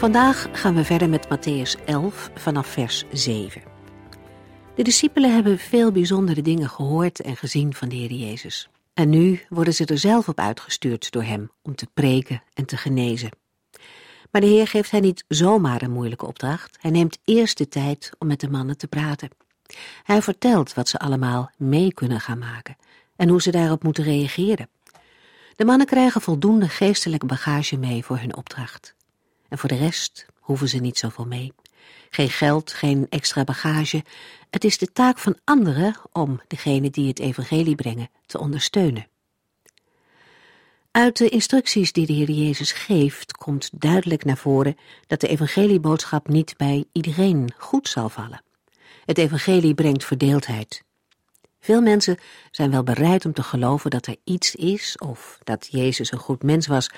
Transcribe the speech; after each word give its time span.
Vandaag 0.00 0.48
gaan 0.52 0.74
we 0.74 0.84
verder 0.84 1.08
met 1.08 1.26
Matthäus 1.26 1.84
11 1.84 2.30
vanaf 2.34 2.66
vers 2.66 3.04
7. 3.12 3.62
De 4.74 4.82
discipelen 4.82 5.34
hebben 5.34 5.58
veel 5.58 5.92
bijzondere 5.92 6.42
dingen 6.42 6.68
gehoord 6.68 7.20
en 7.20 7.36
gezien 7.36 7.74
van 7.74 7.88
de 7.88 7.96
Heer 7.96 8.12
Jezus. 8.12 8.68
En 8.94 9.08
nu 9.10 9.40
worden 9.48 9.74
ze 9.74 9.84
er 9.84 9.98
zelf 9.98 10.28
op 10.28 10.38
uitgestuurd 10.38 11.10
door 11.10 11.22
Hem 11.22 11.50
om 11.62 11.74
te 11.74 11.86
preken 11.94 12.42
en 12.54 12.64
te 12.64 12.76
genezen. 12.76 13.30
Maar 14.30 14.40
de 14.40 14.46
Heer 14.46 14.66
geeft 14.66 14.90
hen 14.90 15.02
niet 15.02 15.24
zomaar 15.28 15.82
een 15.82 15.92
moeilijke 15.92 16.26
opdracht. 16.26 16.78
Hij 16.80 16.90
neemt 16.90 17.18
eerst 17.24 17.58
de 17.58 17.68
tijd 17.68 18.10
om 18.18 18.26
met 18.26 18.40
de 18.40 18.50
mannen 18.50 18.78
te 18.78 18.88
praten. 18.88 19.30
Hij 20.02 20.22
vertelt 20.22 20.74
wat 20.74 20.88
ze 20.88 20.98
allemaal 20.98 21.50
mee 21.56 21.94
kunnen 21.94 22.20
gaan 22.20 22.38
maken 22.38 22.76
en 23.16 23.28
hoe 23.28 23.42
ze 23.42 23.50
daarop 23.50 23.82
moeten 23.82 24.04
reageren. 24.04 24.68
De 25.56 25.64
mannen 25.64 25.86
krijgen 25.86 26.20
voldoende 26.20 26.68
geestelijke 26.68 27.26
bagage 27.26 27.78
mee 27.78 28.04
voor 28.04 28.18
hun 28.18 28.36
opdracht. 28.36 28.98
En 29.50 29.58
voor 29.58 29.68
de 29.68 29.76
rest 29.76 30.26
hoeven 30.34 30.68
ze 30.68 30.78
niet 30.78 30.98
zoveel 30.98 31.26
mee. 31.26 31.52
Geen 32.10 32.30
geld, 32.30 32.72
geen 32.72 33.06
extra 33.08 33.44
bagage. 33.44 34.04
Het 34.50 34.64
is 34.64 34.78
de 34.78 34.92
taak 34.92 35.18
van 35.18 35.38
anderen 35.44 35.94
om 36.12 36.40
degene 36.46 36.90
die 36.90 37.08
het 37.08 37.18
evangelie 37.18 37.74
brengen 37.74 38.10
te 38.26 38.38
ondersteunen. 38.38 39.06
Uit 40.90 41.16
de 41.16 41.28
instructies 41.28 41.92
die 41.92 42.06
de 42.06 42.12
Heer 42.12 42.30
Jezus 42.30 42.72
geeft, 42.72 43.32
komt 43.32 43.70
duidelijk 43.72 44.24
naar 44.24 44.36
voren 44.36 44.76
dat 45.06 45.20
de 45.20 45.28
evangelieboodschap 45.28 46.28
niet 46.28 46.56
bij 46.56 46.84
iedereen 46.92 47.52
goed 47.58 47.88
zal 47.88 48.08
vallen. 48.08 48.42
Het 49.04 49.18
evangelie 49.18 49.74
brengt 49.74 50.04
verdeeldheid. 50.04 50.84
Veel 51.60 51.80
mensen 51.80 52.18
zijn 52.50 52.70
wel 52.70 52.82
bereid 52.82 53.24
om 53.24 53.32
te 53.32 53.42
geloven 53.42 53.90
dat 53.90 54.06
er 54.06 54.16
iets 54.24 54.54
is 54.54 54.98
of 54.98 55.38
dat 55.44 55.68
Jezus 55.70 56.12
een 56.12 56.18
goed 56.18 56.42
mens 56.42 56.66
was, 56.66 56.90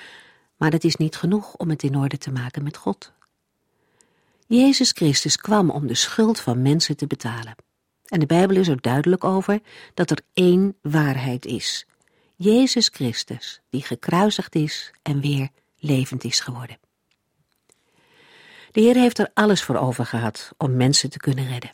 maar 0.57 0.71
dat 0.71 0.83
is 0.83 0.95
niet 0.95 1.15
genoeg 1.15 1.55
om 1.55 1.69
het 1.69 1.83
in 1.83 1.97
orde 1.97 2.17
te 2.17 2.31
maken 2.31 2.63
met 2.63 2.77
God. 2.77 3.11
Jezus 4.47 4.91
Christus 4.91 5.37
kwam 5.37 5.69
om 5.69 5.87
de 5.87 5.95
schuld 5.95 6.39
van 6.39 6.61
mensen 6.61 6.97
te 6.97 7.07
betalen. 7.07 7.55
En 8.05 8.19
de 8.19 8.25
Bijbel 8.25 8.55
is 8.55 8.67
er 8.67 8.81
duidelijk 8.81 9.23
over 9.23 9.59
dat 9.93 10.09
er 10.11 10.19
één 10.33 10.75
waarheid 10.81 11.45
is. 11.45 11.85
Jezus 12.35 12.87
Christus, 12.87 13.61
die 13.69 13.81
gekruisigd 13.81 14.55
is 14.55 14.91
en 15.01 15.21
weer 15.21 15.49
levend 15.79 16.23
is 16.23 16.39
geworden. 16.39 16.77
De 18.71 18.81
Heer 18.81 18.95
heeft 18.95 19.19
er 19.19 19.31
alles 19.33 19.63
voor 19.63 19.75
over 19.75 20.05
gehad 20.05 20.51
om 20.57 20.75
mensen 20.75 21.09
te 21.09 21.17
kunnen 21.17 21.47
redden. 21.47 21.71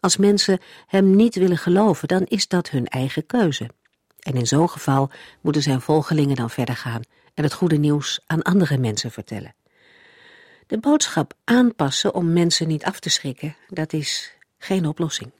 Als 0.00 0.16
mensen 0.16 0.58
Hem 0.86 1.16
niet 1.16 1.34
willen 1.34 1.58
geloven, 1.58 2.08
dan 2.08 2.24
is 2.24 2.48
dat 2.48 2.70
hun 2.70 2.86
eigen 2.86 3.26
keuze. 3.26 3.70
En 4.18 4.34
in 4.34 4.46
zo'n 4.46 4.70
geval 4.70 5.10
moeten 5.40 5.62
zijn 5.62 5.80
volgelingen 5.80 6.36
dan 6.36 6.50
verder 6.50 6.76
gaan 6.76 7.02
en 7.34 7.42
het 7.42 7.52
goede 7.52 7.76
nieuws 7.76 8.20
aan 8.26 8.42
andere 8.42 8.78
mensen 8.78 9.10
vertellen. 9.10 9.54
De 10.66 10.78
boodschap 10.78 11.34
aanpassen 11.44 12.14
om 12.14 12.32
mensen 12.32 12.68
niet 12.68 12.84
af 12.84 13.00
te 13.00 13.08
schrikken, 13.08 13.56
dat 13.68 13.92
is 13.92 14.36
geen 14.58 14.86
oplossing. 14.86 15.32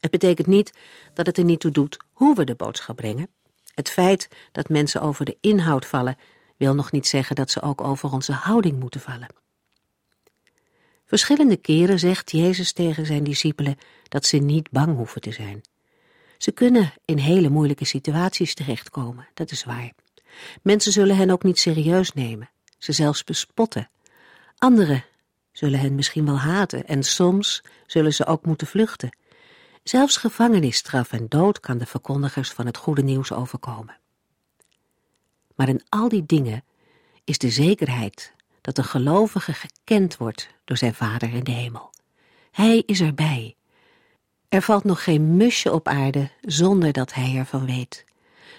Het 0.00 0.10
betekent 0.10 0.46
niet 0.46 0.72
dat 1.14 1.26
het 1.26 1.38
er 1.38 1.44
niet 1.44 1.60
toe 1.60 1.70
doet 1.70 1.96
hoe 2.12 2.34
we 2.34 2.44
de 2.44 2.54
boodschap 2.54 2.96
brengen. 2.96 3.28
Het 3.74 3.90
feit 3.90 4.28
dat 4.52 4.68
mensen 4.68 5.00
over 5.00 5.24
de 5.24 5.36
inhoud 5.40 5.86
vallen, 5.86 6.16
wil 6.56 6.74
nog 6.74 6.92
niet 6.92 7.06
zeggen 7.06 7.36
dat 7.36 7.50
ze 7.50 7.62
ook 7.62 7.80
over 7.80 8.12
onze 8.12 8.32
houding 8.32 8.80
moeten 8.80 9.00
vallen. 9.00 9.28
Verschillende 11.04 11.56
keren 11.56 11.98
zegt 11.98 12.30
Jezus 12.30 12.72
tegen 12.72 13.06
zijn 13.06 13.24
discipelen 13.24 13.76
dat 14.08 14.26
ze 14.26 14.36
niet 14.36 14.70
bang 14.70 14.96
hoeven 14.96 15.20
te 15.20 15.32
zijn. 15.32 15.60
Ze 16.38 16.52
kunnen 16.52 16.92
in 17.04 17.18
hele 17.18 17.48
moeilijke 17.48 17.84
situaties 17.84 18.54
terechtkomen, 18.54 19.28
dat 19.34 19.50
is 19.50 19.64
waar. 19.64 19.92
Mensen 20.62 20.92
zullen 20.92 21.16
hen 21.16 21.30
ook 21.30 21.42
niet 21.42 21.58
serieus 21.58 22.12
nemen, 22.12 22.50
ze 22.78 22.92
zelfs 22.92 23.24
bespotten. 23.24 23.90
Anderen 24.58 25.04
zullen 25.52 25.80
hen 25.80 25.94
misschien 25.94 26.24
wel 26.24 26.38
haten 26.38 26.86
en 26.86 27.02
soms 27.02 27.62
zullen 27.86 28.14
ze 28.14 28.26
ook 28.26 28.46
moeten 28.46 28.66
vluchten. 28.66 29.16
Zelfs 29.82 30.16
gevangenisstraf 30.16 31.12
en 31.12 31.26
dood 31.28 31.60
kan 31.60 31.78
de 31.78 31.86
verkondigers 31.86 32.50
van 32.50 32.66
het 32.66 32.76
goede 32.76 33.02
nieuws 33.02 33.32
overkomen. 33.32 33.96
Maar 35.54 35.68
in 35.68 35.82
al 35.88 36.08
die 36.08 36.26
dingen 36.26 36.64
is 37.24 37.38
de 37.38 37.50
zekerheid 37.50 38.34
dat 38.60 38.76
de 38.76 38.82
gelovige 38.82 39.52
gekend 39.52 40.16
wordt 40.16 40.48
door 40.64 40.76
zijn 40.76 40.94
Vader 40.94 41.34
in 41.34 41.44
de 41.44 41.50
hemel. 41.50 41.90
Hij 42.50 42.82
is 42.86 43.00
erbij. 43.00 43.56
Er 44.48 44.62
valt 44.62 44.84
nog 44.84 45.04
geen 45.04 45.36
musje 45.36 45.72
op 45.72 45.88
aarde 45.88 46.30
zonder 46.40 46.92
dat 46.92 47.14
hij 47.14 47.36
ervan 47.36 47.66
weet. 47.66 48.04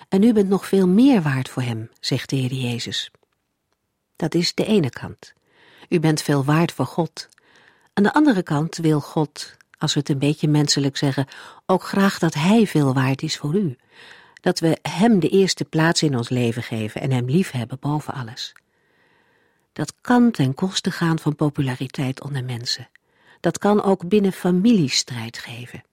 En 0.09 0.23
u 0.23 0.33
bent 0.33 0.49
nog 0.49 0.67
veel 0.67 0.87
meer 0.87 1.21
waard 1.21 1.49
voor 1.49 1.63
hem, 1.63 1.89
zegt 1.99 2.29
de 2.29 2.35
Heer 2.35 2.53
Jezus. 2.53 3.11
Dat 4.15 4.35
is 4.35 4.53
de 4.53 4.65
ene 4.65 4.89
kant. 4.89 5.33
U 5.89 5.99
bent 5.99 6.21
veel 6.21 6.43
waard 6.43 6.71
voor 6.71 6.85
God. 6.85 7.29
Aan 7.93 8.03
de 8.03 8.13
andere 8.13 8.43
kant 8.43 8.77
wil 8.77 8.99
God, 8.99 9.57
als 9.77 9.93
we 9.93 9.99
het 9.99 10.09
een 10.09 10.19
beetje 10.19 10.47
menselijk 10.47 10.97
zeggen, 10.97 11.27
ook 11.65 11.83
graag 11.83 12.19
dat 12.19 12.33
Hij 12.33 12.67
veel 12.67 12.93
waard 12.93 13.21
is 13.21 13.37
voor 13.37 13.55
u. 13.55 13.75
Dat 14.41 14.59
we 14.59 14.77
Hem 14.81 15.19
de 15.19 15.29
eerste 15.29 15.65
plaats 15.65 16.03
in 16.03 16.17
ons 16.17 16.29
leven 16.29 16.63
geven 16.63 17.01
en 17.01 17.11
Hem 17.11 17.29
liefhebben 17.29 17.79
boven 17.79 18.13
alles. 18.13 18.53
Dat 19.73 19.93
kan 20.01 20.31
ten 20.31 20.53
koste 20.53 20.91
gaan 20.91 21.19
van 21.19 21.35
populariteit 21.35 22.23
onder 22.23 22.43
mensen. 22.43 22.89
Dat 23.39 23.57
kan 23.57 23.83
ook 23.83 24.07
binnen 24.07 24.31
families 24.31 24.95
strijd 24.95 25.37
geven. 25.37 25.83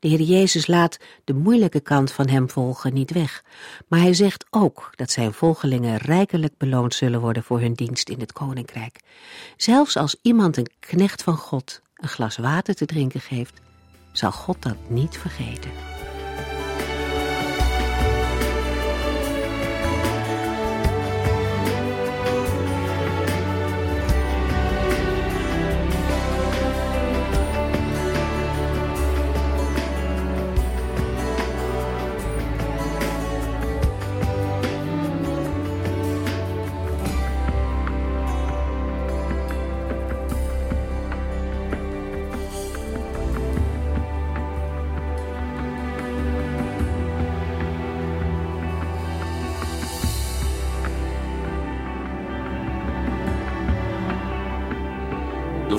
De 0.00 0.08
Heer 0.08 0.20
Jezus 0.20 0.66
laat 0.66 0.98
de 1.24 1.34
moeilijke 1.34 1.80
kant 1.80 2.12
van 2.12 2.28
hem 2.28 2.50
volgen 2.50 2.94
niet 2.94 3.10
weg, 3.10 3.44
maar 3.88 4.00
hij 4.00 4.14
zegt 4.14 4.46
ook 4.50 4.90
dat 4.94 5.10
zijn 5.10 5.32
volgelingen 5.32 5.96
rijkelijk 5.96 6.56
beloond 6.56 6.94
zullen 6.94 7.20
worden 7.20 7.42
voor 7.42 7.60
hun 7.60 7.72
dienst 7.72 8.08
in 8.08 8.20
het 8.20 8.32
koninkrijk. 8.32 9.00
Zelfs 9.56 9.96
als 9.96 10.16
iemand 10.22 10.56
een 10.56 10.70
knecht 10.80 11.22
van 11.22 11.36
God 11.36 11.82
een 11.94 12.08
glas 12.08 12.36
water 12.36 12.74
te 12.74 12.86
drinken 12.86 13.20
geeft, 13.20 13.60
zal 14.12 14.32
God 14.32 14.62
dat 14.62 14.76
niet 14.88 15.16
vergeten. 15.16 15.97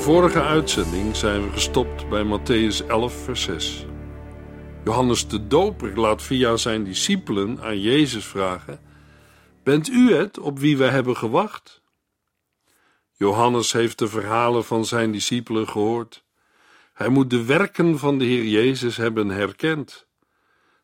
Vorige 0.10 0.42
uitzending 0.42 1.16
zijn 1.16 1.44
we 1.44 1.52
gestopt 1.52 2.10
bij 2.10 2.24
Matthäus 2.24 2.88
11, 2.88 3.14
vers 3.24 3.42
6. 3.42 3.86
Johannes 4.84 5.28
de 5.28 5.48
Doper 5.48 6.00
laat 6.00 6.22
via 6.22 6.58
zijn 6.58 6.84
discipelen 6.84 7.62
aan 7.62 7.80
Jezus 7.80 8.26
vragen: 8.26 8.82
Bent 9.64 9.90
u 9.90 10.14
het 10.14 10.40
op 10.40 10.60
wie 10.60 10.78
we 10.78 10.84
hebben 10.84 11.18
gewacht? 11.18 11.82
Johannes 13.18 13.72
heeft 13.72 13.98
de 13.98 14.08
verhalen 14.08 14.66
van 14.66 14.86
zijn 14.86 15.12
discipelen 15.12 15.68
gehoord. 15.68 16.24
Hij 16.94 17.10
moet 17.10 17.30
de 17.30 17.46
werken 17.46 18.00
van 18.00 18.18
de 18.18 18.26
Heer 18.26 18.46
Jezus 18.46 18.98
hebben 18.98 19.30
herkend. 19.30 20.08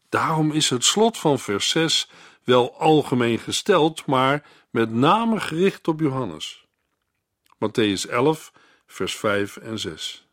Daarom 0.10 0.52
is 0.52 0.70
het 0.70 0.84
slot 0.84 1.18
van 1.18 1.40
vers 1.40 1.70
6 1.70 2.10
wel 2.44 2.80
algemeen 2.80 3.40
gesteld, 3.40 4.06
maar 4.06 4.46
met 4.70 4.92
name 4.92 5.40
gericht 5.40 5.88
op 5.88 6.00
Johannes. 6.00 6.66
Matthäus 7.56 8.10
11, 8.10 8.52
vers 8.88 9.16
5 9.16 9.58
en 9.58 9.80
6. 9.80 10.28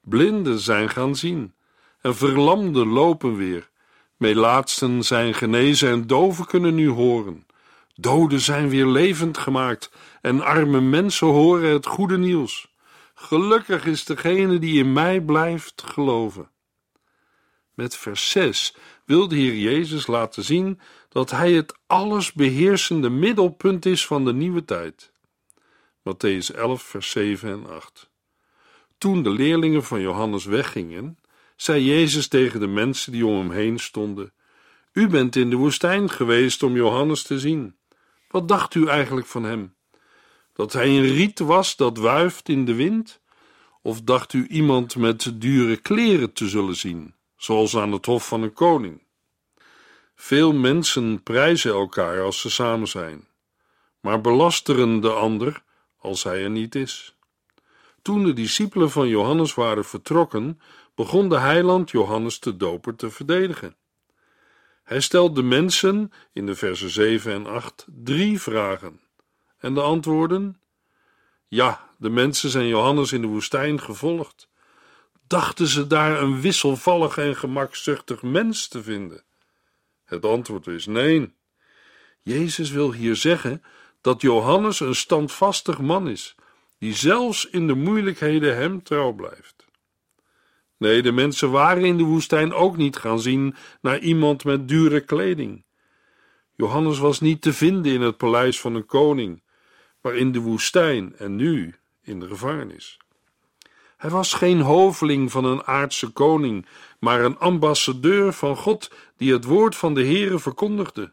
Blinden 0.00 0.58
zijn 0.58 0.88
gaan 0.88 1.16
zien 1.16 1.54
en 2.00 2.16
verlamden 2.16 2.86
lopen 2.86 3.36
weer. 3.36 3.70
Meelaatsten 4.16 5.04
zijn 5.04 5.34
genezen 5.34 5.90
en 5.90 6.06
doven 6.06 6.46
kunnen 6.46 6.74
nu 6.74 6.88
horen. 6.88 7.46
Doden 7.94 8.40
zijn 8.40 8.68
weer 8.68 8.86
levend 8.86 9.38
gemaakt 9.38 9.90
en 10.20 10.40
arme 10.40 10.80
mensen 10.80 11.26
horen 11.26 11.70
het 11.70 11.86
goede 11.86 12.18
nieuws. 12.18 12.72
Gelukkig 13.14 13.86
is 13.86 14.04
degene 14.04 14.58
die 14.58 14.78
in 14.78 14.92
mij 14.92 15.20
blijft 15.20 15.82
geloven. 15.86 16.50
Met 17.74 17.96
vers 17.96 18.30
6 18.30 18.76
wil 19.04 19.28
de 19.28 19.36
Heer 19.36 19.56
Jezus 19.56 20.06
laten 20.06 20.44
zien 20.44 20.80
dat 21.08 21.30
Hij 21.30 21.52
het 21.52 21.78
alles 21.86 22.32
beheersende 22.32 23.10
middelpunt 23.10 23.86
is 23.86 24.06
van 24.06 24.24
de 24.24 24.32
nieuwe 24.32 24.64
tijd. 24.64 25.12
Matthäus 26.04 26.54
11, 26.54 26.82
vers 26.82 27.10
7 27.10 27.50
en 27.50 27.66
8. 27.66 28.10
Toen 28.98 29.22
de 29.22 29.30
leerlingen 29.30 29.84
van 29.84 30.00
Johannes 30.00 30.44
weggingen, 30.44 31.18
zei 31.56 31.84
Jezus 31.84 32.28
tegen 32.28 32.60
de 32.60 32.66
mensen 32.66 33.12
die 33.12 33.26
om 33.26 33.38
hem 33.38 33.50
heen 33.50 33.78
stonden: 33.78 34.32
U 34.92 35.08
bent 35.08 35.36
in 35.36 35.50
de 35.50 35.56
woestijn 35.56 36.10
geweest 36.10 36.62
om 36.62 36.74
Johannes 36.74 37.22
te 37.22 37.38
zien. 37.38 37.76
Wat 38.28 38.48
dacht 38.48 38.74
u 38.74 38.86
eigenlijk 38.86 39.26
van 39.26 39.44
hem? 39.44 39.74
Dat 40.52 40.72
hij 40.72 40.88
een 40.88 41.06
riet 41.06 41.38
was 41.38 41.76
dat 41.76 41.98
wuift 41.98 42.48
in 42.48 42.64
de 42.64 42.74
wind? 42.74 43.20
Of 43.82 44.00
dacht 44.00 44.32
u 44.32 44.46
iemand 44.46 44.96
met 44.96 45.40
dure 45.40 45.76
kleren 45.76 46.32
te 46.32 46.48
zullen 46.48 46.76
zien, 46.76 47.14
zoals 47.36 47.76
aan 47.76 47.92
het 47.92 48.06
hof 48.06 48.28
van 48.28 48.42
een 48.42 48.52
koning? 48.52 49.02
Veel 50.14 50.52
mensen 50.52 51.22
prijzen 51.22 51.72
elkaar 51.72 52.22
als 52.22 52.40
ze 52.40 52.50
samen 52.50 52.88
zijn, 52.88 53.26
maar 54.00 54.20
belasteren 54.20 55.00
de 55.00 55.12
ander 55.12 55.62
als 56.04 56.22
hij 56.22 56.42
er 56.42 56.50
niet 56.50 56.74
is. 56.74 57.16
Toen 58.02 58.24
de 58.24 58.32
discipelen 58.32 58.90
van 58.90 59.08
Johannes 59.08 59.54
waren 59.54 59.84
vertrokken, 59.84 60.60
begon 60.94 61.28
de 61.28 61.38
heiland 61.38 61.90
Johannes 61.90 62.40
de 62.40 62.56
Doper 62.56 62.96
te 62.96 63.10
verdedigen. 63.10 63.76
Hij 64.82 65.00
stelt 65.00 65.34
de 65.34 65.42
mensen 65.42 66.12
in 66.32 66.46
de 66.46 66.54
versen 66.54 66.90
7 66.90 67.32
en 67.32 67.46
8 67.46 67.86
drie 67.88 68.40
vragen. 68.40 69.00
En 69.58 69.74
de 69.74 69.80
antwoorden? 69.80 70.60
Ja, 71.48 71.88
de 71.98 72.10
mensen 72.10 72.50
zijn 72.50 72.66
Johannes 72.66 73.12
in 73.12 73.20
de 73.20 73.26
woestijn 73.26 73.80
gevolgd. 73.80 74.48
Dachten 75.26 75.66
ze 75.66 75.86
daar 75.86 76.22
een 76.22 76.40
wisselvallig 76.40 77.18
en 77.18 77.36
gemakzuchtig 77.36 78.22
mens 78.22 78.68
te 78.68 78.82
vinden? 78.82 79.24
Het 80.04 80.24
antwoord 80.24 80.66
is 80.66 80.86
nee. 80.86 81.34
Jezus 82.22 82.70
wil 82.70 82.92
hier 82.92 83.16
zeggen 83.16 83.62
dat 84.04 84.20
Johannes 84.20 84.80
een 84.80 84.94
standvastig 84.94 85.80
man 85.80 86.08
is, 86.08 86.34
die 86.78 86.94
zelfs 86.94 87.46
in 87.46 87.66
de 87.66 87.74
moeilijkheden 87.74 88.56
hem 88.56 88.82
trouw 88.82 89.12
blijft. 89.12 89.66
Nee, 90.76 91.02
de 91.02 91.12
mensen 91.12 91.50
waren 91.50 91.84
in 91.84 91.96
de 91.96 92.02
woestijn 92.02 92.52
ook 92.52 92.76
niet 92.76 92.96
gaan 92.96 93.20
zien 93.20 93.54
naar 93.80 93.98
iemand 93.98 94.44
met 94.44 94.68
dure 94.68 95.00
kleding. 95.00 95.64
Johannes 96.54 96.98
was 96.98 97.20
niet 97.20 97.42
te 97.42 97.52
vinden 97.52 97.92
in 97.92 98.00
het 98.00 98.16
paleis 98.16 98.60
van 98.60 98.74
een 98.74 98.86
koning, 98.86 99.42
maar 100.00 100.14
in 100.14 100.32
de 100.32 100.40
woestijn 100.40 101.16
en 101.16 101.36
nu 101.36 101.74
in 102.02 102.20
de 102.20 102.26
gevangenis. 102.26 102.98
Hij 103.96 104.10
was 104.10 104.32
geen 104.32 104.60
hoveling 104.60 105.30
van 105.30 105.44
een 105.44 105.64
aardse 105.64 106.08
koning, 106.08 106.66
maar 106.98 107.24
een 107.24 107.38
ambassadeur 107.38 108.32
van 108.32 108.56
God 108.56 108.90
die 109.16 109.32
het 109.32 109.44
woord 109.44 109.76
van 109.76 109.94
de 109.94 110.04
Heere 110.04 110.38
verkondigde. 110.38 111.12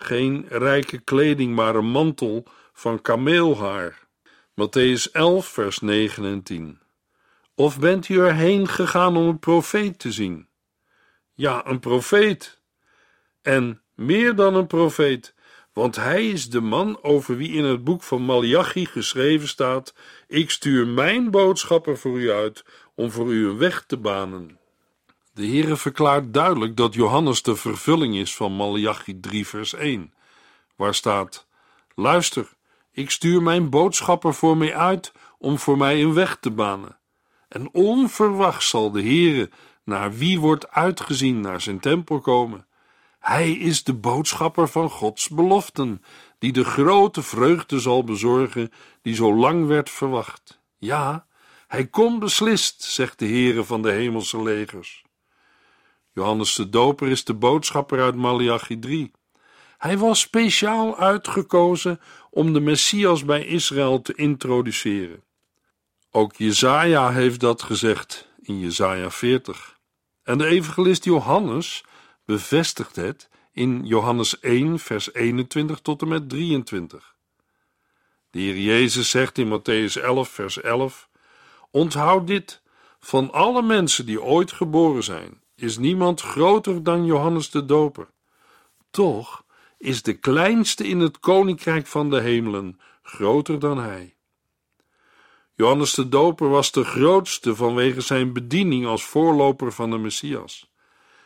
Geen 0.00 0.46
rijke 0.48 0.98
kleding, 0.98 1.54
maar 1.54 1.74
een 1.74 1.90
mantel 1.90 2.46
van 2.72 3.02
kameelhaar. 3.02 4.06
Matthäus 4.54 5.10
11, 5.12 5.46
vers 5.46 5.78
9 5.78 6.24
en 6.24 6.42
10. 6.42 6.80
Of 7.54 7.78
bent 7.78 8.08
u 8.08 8.18
erheen 8.20 8.68
gegaan 8.68 9.16
om 9.16 9.28
een 9.28 9.38
profeet 9.38 9.98
te 9.98 10.12
zien? 10.12 10.48
Ja, 11.34 11.66
een 11.66 11.80
profeet. 11.80 12.60
En 13.42 13.82
meer 13.94 14.34
dan 14.34 14.54
een 14.54 14.66
profeet, 14.66 15.34
want 15.72 15.96
hij 15.96 16.28
is 16.28 16.50
de 16.50 16.60
man 16.60 17.02
over 17.02 17.36
wie 17.36 17.52
in 17.52 17.64
het 17.64 17.84
boek 17.84 18.02
van 18.02 18.22
Malachi 18.22 18.86
geschreven 18.86 19.48
staat: 19.48 19.94
Ik 20.26 20.50
stuur 20.50 20.86
mijn 20.86 21.30
boodschapper 21.30 21.98
voor 21.98 22.18
u 22.18 22.30
uit 22.30 22.64
om 22.94 23.10
voor 23.10 23.32
u 23.32 23.48
een 23.48 23.58
weg 23.58 23.84
te 23.86 23.96
banen. 23.96 24.57
De 25.38 25.46
Heere 25.46 25.76
verklaart 25.76 26.34
duidelijk 26.34 26.76
dat 26.76 26.94
Johannes 26.94 27.42
de 27.42 27.56
vervulling 27.56 28.16
is 28.16 28.36
van 28.36 28.52
Malachi 28.52 29.20
3 29.20 29.46
vers 29.46 29.74
1, 29.74 30.12
waar 30.76 30.94
staat: 30.94 31.46
Luister, 31.94 32.48
ik 32.92 33.10
stuur 33.10 33.42
mijn 33.42 33.70
boodschapper 33.70 34.34
voor 34.34 34.56
mij 34.56 34.76
uit 34.76 35.12
om 35.38 35.58
voor 35.58 35.76
mij 35.76 36.02
een 36.02 36.14
weg 36.14 36.36
te 36.40 36.50
banen. 36.50 36.98
En 37.48 37.68
onverwacht 37.72 38.62
zal 38.62 38.90
de 38.90 39.02
Heere 39.02 39.50
naar 39.84 40.12
wie 40.12 40.40
wordt 40.40 40.70
uitgezien 40.70 41.40
naar 41.40 41.60
zijn 41.60 41.80
tempel 41.80 42.20
komen. 42.20 42.66
Hij 43.18 43.52
is 43.52 43.84
de 43.84 43.94
boodschapper 43.94 44.68
van 44.68 44.90
Gods 44.90 45.28
beloften, 45.28 46.02
die 46.38 46.52
de 46.52 46.64
grote 46.64 47.22
vreugde 47.22 47.80
zal 47.80 48.04
bezorgen 48.04 48.72
die 49.02 49.14
zo 49.14 49.34
lang 49.34 49.66
werd 49.66 49.90
verwacht. 49.90 50.60
Ja, 50.78 51.26
hij 51.68 51.86
komt 51.86 52.18
beslist, 52.18 52.82
zegt 52.82 53.18
de 53.18 53.26
Heere 53.26 53.64
van 53.64 53.82
de 53.82 53.90
hemelse 53.90 54.42
legers. 54.42 55.06
Johannes 56.18 56.54
de 56.54 56.68
Doper 56.68 57.08
is 57.08 57.24
de 57.24 57.34
boodschapper 57.34 58.00
uit 58.02 58.14
Malachi 58.14 58.78
3. 58.78 59.10
Hij 59.78 59.98
was 59.98 60.20
speciaal 60.20 60.98
uitgekozen 60.98 62.00
om 62.30 62.52
de 62.52 62.60
Messias 62.60 63.24
bij 63.24 63.44
Israël 63.44 64.02
te 64.02 64.14
introduceren. 64.14 65.22
Ook 66.10 66.36
Jezaja 66.36 67.10
heeft 67.10 67.40
dat 67.40 67.62
gezegd 67.62 68.28
in 68.42 68.58
Jezaja 68.58 69.10
40. 69.10 69.78
En 70.22 70.38
de 70.38 70.46
evangelist 70.46 71.04
Johannes 71.04 71.84
bevestigt 72.24 72.96
het 72.96 73.28
in 73.52 73.86
Johannes 73.86 74.40
1, 74.40 74.78
vers 74.78 75.14
21 75.14 75.80
tot 75.80 76.02
en 76.02 76.08
met 76.08 76.28
23. 76.28 77.14
De 78.30 78.38
Heer 78.38 78.58
Jezus 78.58 79.10
zegt 79.10 79.38
in 79.38 79.60
Matthäus 79.60 80.02
11, 80.02 80.28
vers 80.28 80.60
11: 80.60 81.08
Onthoud 81.70 82.26
dit: 82.26 82.62
van 83.00 83.32
alle 83.32 83.62
mensen 83.62 84.06
die 84.06 84.22
ooit 84.22 84.52
geboren 84.52 85.04
zijn, 85.04 85.42
is 85.60 85.78
niemand 85.78 86.20
groter 86.20 86.82
dan 86.82 87.04
Johannes 87.04 87.50
de 87.50 87.64
Doper. 87.64 88.10
Toch 88.90 89.44
is 89.78 90.02
de 90.02 90.12
kleinste 90.12 90.86
in 90.86 91.00
het 91.00 91.18
koninkrijk 91.18 91.86
van 91.86 92.10
de 92.10 92.20
hemelen 92.20 92.80
groter 93.02 93.58
dan 93.58 93.78
hij. 93.78 94.16
Johannes 95.54 95.94
de 95.94 96.08
Doper 96.08 96.48
was 96.48 96.72
de 96.72 96.84
grootste 96.84 97.56
vanwege 97.56 98.00
zijn 98.00 98.32
bediening 98.32 98.86
als 98.86 99.04
voorloper 99.04 99.72
van 99.72 99.90
de 99.90 99.98
Messias. 99.98 100.70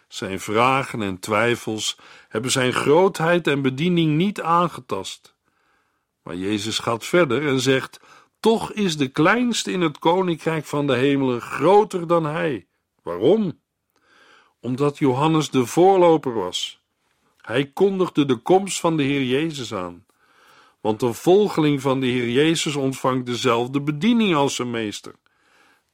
Zijn 0.08 0.40
vragen 0.40 1.02
en 1.02 1.18
twijfels 1.18 1.98
hebben 2.28 2.50
zijn 2.50 2.72
grootheid 2.72 3.46
en 3.46 3.62
bediening 3.62 4.16
niet 4.16 4.40
aangetast. 4.40 5.36
Maar 6.22 6.36
Jezus 6.36 6.78
gaat 6.78 7.04
verder 7.04 7.48
en 7.48 7.60
zegt: 7.60 8.00
Toch 8.40 8.72
is 8.72 8.96
de 8.96 9.08
kleinste 9.08 9.72
in 9.72 9.80
het 9.80 9.98
koninkrijk 9.98 10.64
van 10.64 10.86
de 10.86 10.94
hemelen 10.94 11.40
groter 11.40 12.06
dan 12.06 12.24
hij. 12.24 12.66
Waarom? 13.02 13.61
Omdat 14.62 14.98
Johannes 14.98 15.50
de 15.50 15.66
voorloper 15.66 16.34
was. 16.34 16.80
Hij 17.36 17.66
kondigde 17.66 18.24
de 18.24 18.36
komst 18.36 18.80
van 18.80 18.96
de 18.96 19.02
Heer 19.02 19.22
Jezus 19.22 19.74
aan. 19.74 20.06
Want 20.80 21.02
een 21.02 21.14
volgeling 21.14 21.80
van 21.80 22.00
de 22.00 22.06
Heer 22.06 22.28
Jezus 22.28 22.76
ontvangt 22.76 23.26
dezelfde 23.26 23.80
bediening 23.80 24.34
als 24.34 24.54
zijn 24.54 24.70
meester. 24.70 25.14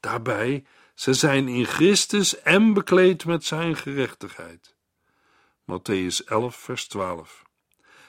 Daarbij 0.00 0.64
ze 0.94 1.12
zijn 1.12 1.48
in 1.48 1.64
Christus 1.64 2.42
en 2.42 2.72
bekleed 2.72 3.24
met 3.24 3.44
zijn 3.44 3.76
gerechtigheid. 3.76 4.74
Matthäus 5.62 6.24
11, 6.24 6.56
vers 6.56 6.86
12. 6.86 7.42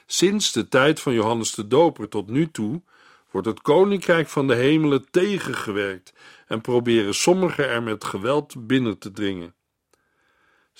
Sinds 0.06 0.52
de 0.52 0.68
tijd 0.68 1.00
van 1.00 1.12
Johannes 1.12 1.54
de 1.54 1.66
Doper 1.66 2.08
tot 2.08 2.28
nu 2.28 2.50
toe 2.50 2.82
wordt 3.30 3.46
het 3.46 3.62
koninkrijk 3.62 4.28
van 4.28 4.46
de 4.46 4.54
hemelen 4.54 5.10
tegengewerkt 5.10 6.12
en 6.46 6.60
proberen 6.60 7.14
sommigen 7.14 7.68
er 7.68 7.82
met 7.82 8.04
geweld 8.04 8.66
binnen 8.66 8.98
te 8.98 9.10
dringen. 9.10 9.54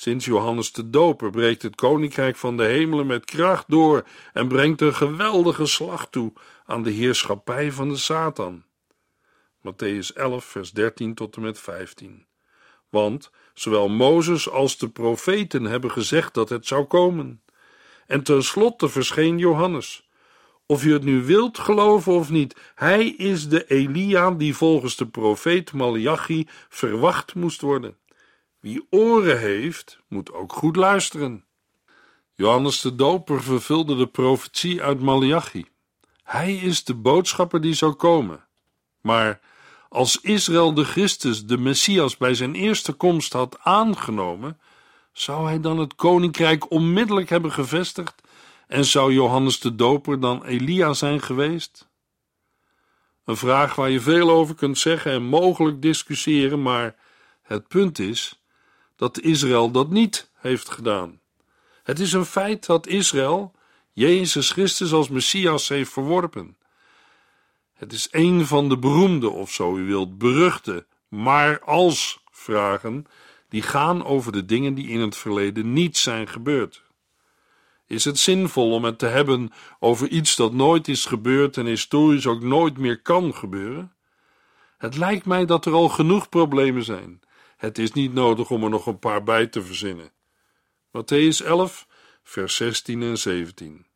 Sinds 0.00 0.24
Johannes 0.24 0.72
de 0.72 0.90
Doper 0.90 1.30
breekt 1.30 1.62
het 1.62 1.74
koninkrijk 1.74 2.36
van 2.36 2.56
de 2.56 2.64
hemelen 2.64 3.06
met 3.06 3.24
kracht 3.24 3.64
door 3.68 4.04
en 4.32 4.48
brengt 4.48 4.80
een 4.80 4.94
geweldige 4.94 5.66
slag 5.66 6.10
toe 6.10 6.32
aan 6.66 6.82
de 6.82 6.90
heerschappij 6.90 7.72
van 7.72 7.88
de 7.88 7.96
Satan. 7.96 8.64
Matthäus 9.58 10.14
11, 10.14 10.44
vers 10.44 10.70
13 10.70 11.14
tot 11.14 11.36
en 11.36 11.42
met 11.42 11.58
15. 11.58 12.26
Want 12.88 13.30
zowel 13.54 13.88
Mozes 13.88 14.50
als 14.50 14.78
de 14.78 14.88
profeten 14.88 15.64
hebben 15.64 15.90
gezegd 15.90 16.34
dat 16.34 16.48
het 16.48 16.66
zou 16.66 16.84
komen. 16.84 17.42
En 18.06 18.22
tenslotte 18.22 18.88
verscheen 18.88 19.38
Johannes. 19.38 20.08
Of 20.66 20.84
je 20.84 20.92
het 20.92 21.04
nu 21.04 21.24
wilt 21.24 21.58
geloven 21.58 22.12
of 22.12 22.30
niet, 22.30 22.56
hij 22.74 23.06
is 23.06 23.48
de 23.48 23.66
Elia 23.66 24.30
die 24.30 24.56
volgens 24.56 24.96
de 24.96 25.06
profeet 25.06 25.72
Malachi 25.72 26.46
verwacht 26.68 27.34
moest 27.34 27.60
worden. 27.60 27.98
Wie 28.60 28.86
oren 28.90 29.38
heeft, 29.38 29.98
moet 30.08 30.32
ook 30.32 30.52
goed 30.52 30.76
luisteren. 30.76 31.44
Johannes 32.34 32.80
de 32.80 32.94
Doper 32.94 33.42
vervulde 33.42 33.96
de 33.96 34.06
profetie 34.06 34.82
uit 34.82 35.00
Malachi. 35.00 35.66
Hij 36.22 36.54
is 36.54 36.84
de 36.84 36.94
boodschapper 36.94 37.60
die 37.60 37.74
zou 37.74 37.92
komen. 37.92 38.46
Maar 39.00 39.40
als 39.88 40.20
Israël 40.20 40.74
de 40.74 40.84
Christus, 40.84 41.46
de 41.46 41.58
Messias, 41.58 42.16
bij 42.16 42.34
zijn 42.34 42.54
eerste 42.54 42.92
komst 42.92 43.32
had 43.32 43.58
aangenomen, 43.58 44.60
zou 45.12 45.46
hij 45.46 45.60
dan 45.60 45.78
het 45.78 45.94
koninkrijk 45.94 46.70
onmiddellijk 46.70 47.28
hebben 47.28 47.52
gevestigd 47.52 48.22
En 48.66 48.84
zou 48.84 49.12
Johannes 49.12 49.60
de 49.60 49.74
Doper 49.74 50.20
dan 50.20 50.44
Elia 50.44 50.92
zijn 50.92 51.22
geweest? 51.22 51.88
Een 53.24 53.36
vraag 53.36 53.74
waar 53.74 53.90
je 53.90 54.00
veel 54.00 54.30
over 54.30 54.54
kunt 54.54 54.78
zeggen 54.78 55.12
en 55.12 55.22
mogelijk 55.22 55.82
discussiëren, 55.82 56.62
maar 56.62 56.96
het 57.42 57.68
punt 57.68 57.98
is 57.98 58.39
dat 59.00 59.20
Israël 59.20 59.70
dat 59.70 59.90
niet 59.90 60.30
heeft 60.34 60.70
gedaan. 60.70 61.20
Het 61.82 62.00
is 62.00 62.12
een 62.12 62.24
feit 62.24 62.66
dat 62.66 62.86
Israël 62.86 63.52
Jezus 63.92 64.50
Christus 64.50 64.92
als 64.92 65.08
Messias 65.08 65.68
heeft 65.68 65.92
verworpen. 65.92 66.56
Het 67.72 67.92
is 67.92 68.08
een 68.10 68.46
van 68.46 68.68
de 68.68 68.78
beroemde, 68.78 69.28
of 69.28 69.52
zo 69.52 69.76
u 69.76 69.86
wilt, 69.86 70.18
beruchte, 70.18 70.86
maar 71.08 71.60
als 71.60 72.22
vragen, 72.30 73.06
die 73.48 73.62
gaan 73.62 74.04
over 74.04 74.32
de 74.32 74.44
dingen 74.44 74.74
die 74.74 74.88
in 74.88 75.00
het 75.00 75.16
verleden 75.16 75.72
niet 75.72 75.96
zijn 75.96 76.28
gebeurd. 76.28 76.82
Is 77.86 78.04
het 78.04 78.18
zinvol 78.18 78.72
om 78.72 78.84
het 78.84 78.98
te 78.98 79.06
hebben 79.06 79.52
over 79.78 80.08
iets 80.08 80.36
dat 80.36 80.52
nooit 80.52 80.88
is 80.88 81.04
gebeurd 81.06 81.56
en 81.56 81.66
historisch 81.66 82.26
ook 82.26 82.42
nooit 82.42 82.78
meer 82.78 83.02
kan 83.02 83.34
gebeuren? 83.34 83.92
Het 84.78 84.96
lijkt 84.96 85.26
mij 85.26 85.44
dat 85.44 85.66
er 85.66 85.72
al 85.72 85.88
genoeg 85.88 86.28
problemen 86.28 86.84
zijn. 86.84 87.20
Het 87.60 87.78
is 87.78 87.92
niet 87.92 88.12
nodig 88.12 88.50
om 88.50 88.64
er 88.64 88.70
nog 88.70 88.86
een 88.86 88.98
paar 88.98 89.22
bij 89.22 89.46
te 89.46 89.62
verzinnen. 89.62 90.12
Matthäus 90.88 91.46
11, 91.46 91.86
vers 92.22 92.56
16 92.56 93.02
en 93.02 93.18
17. 93.18 93.86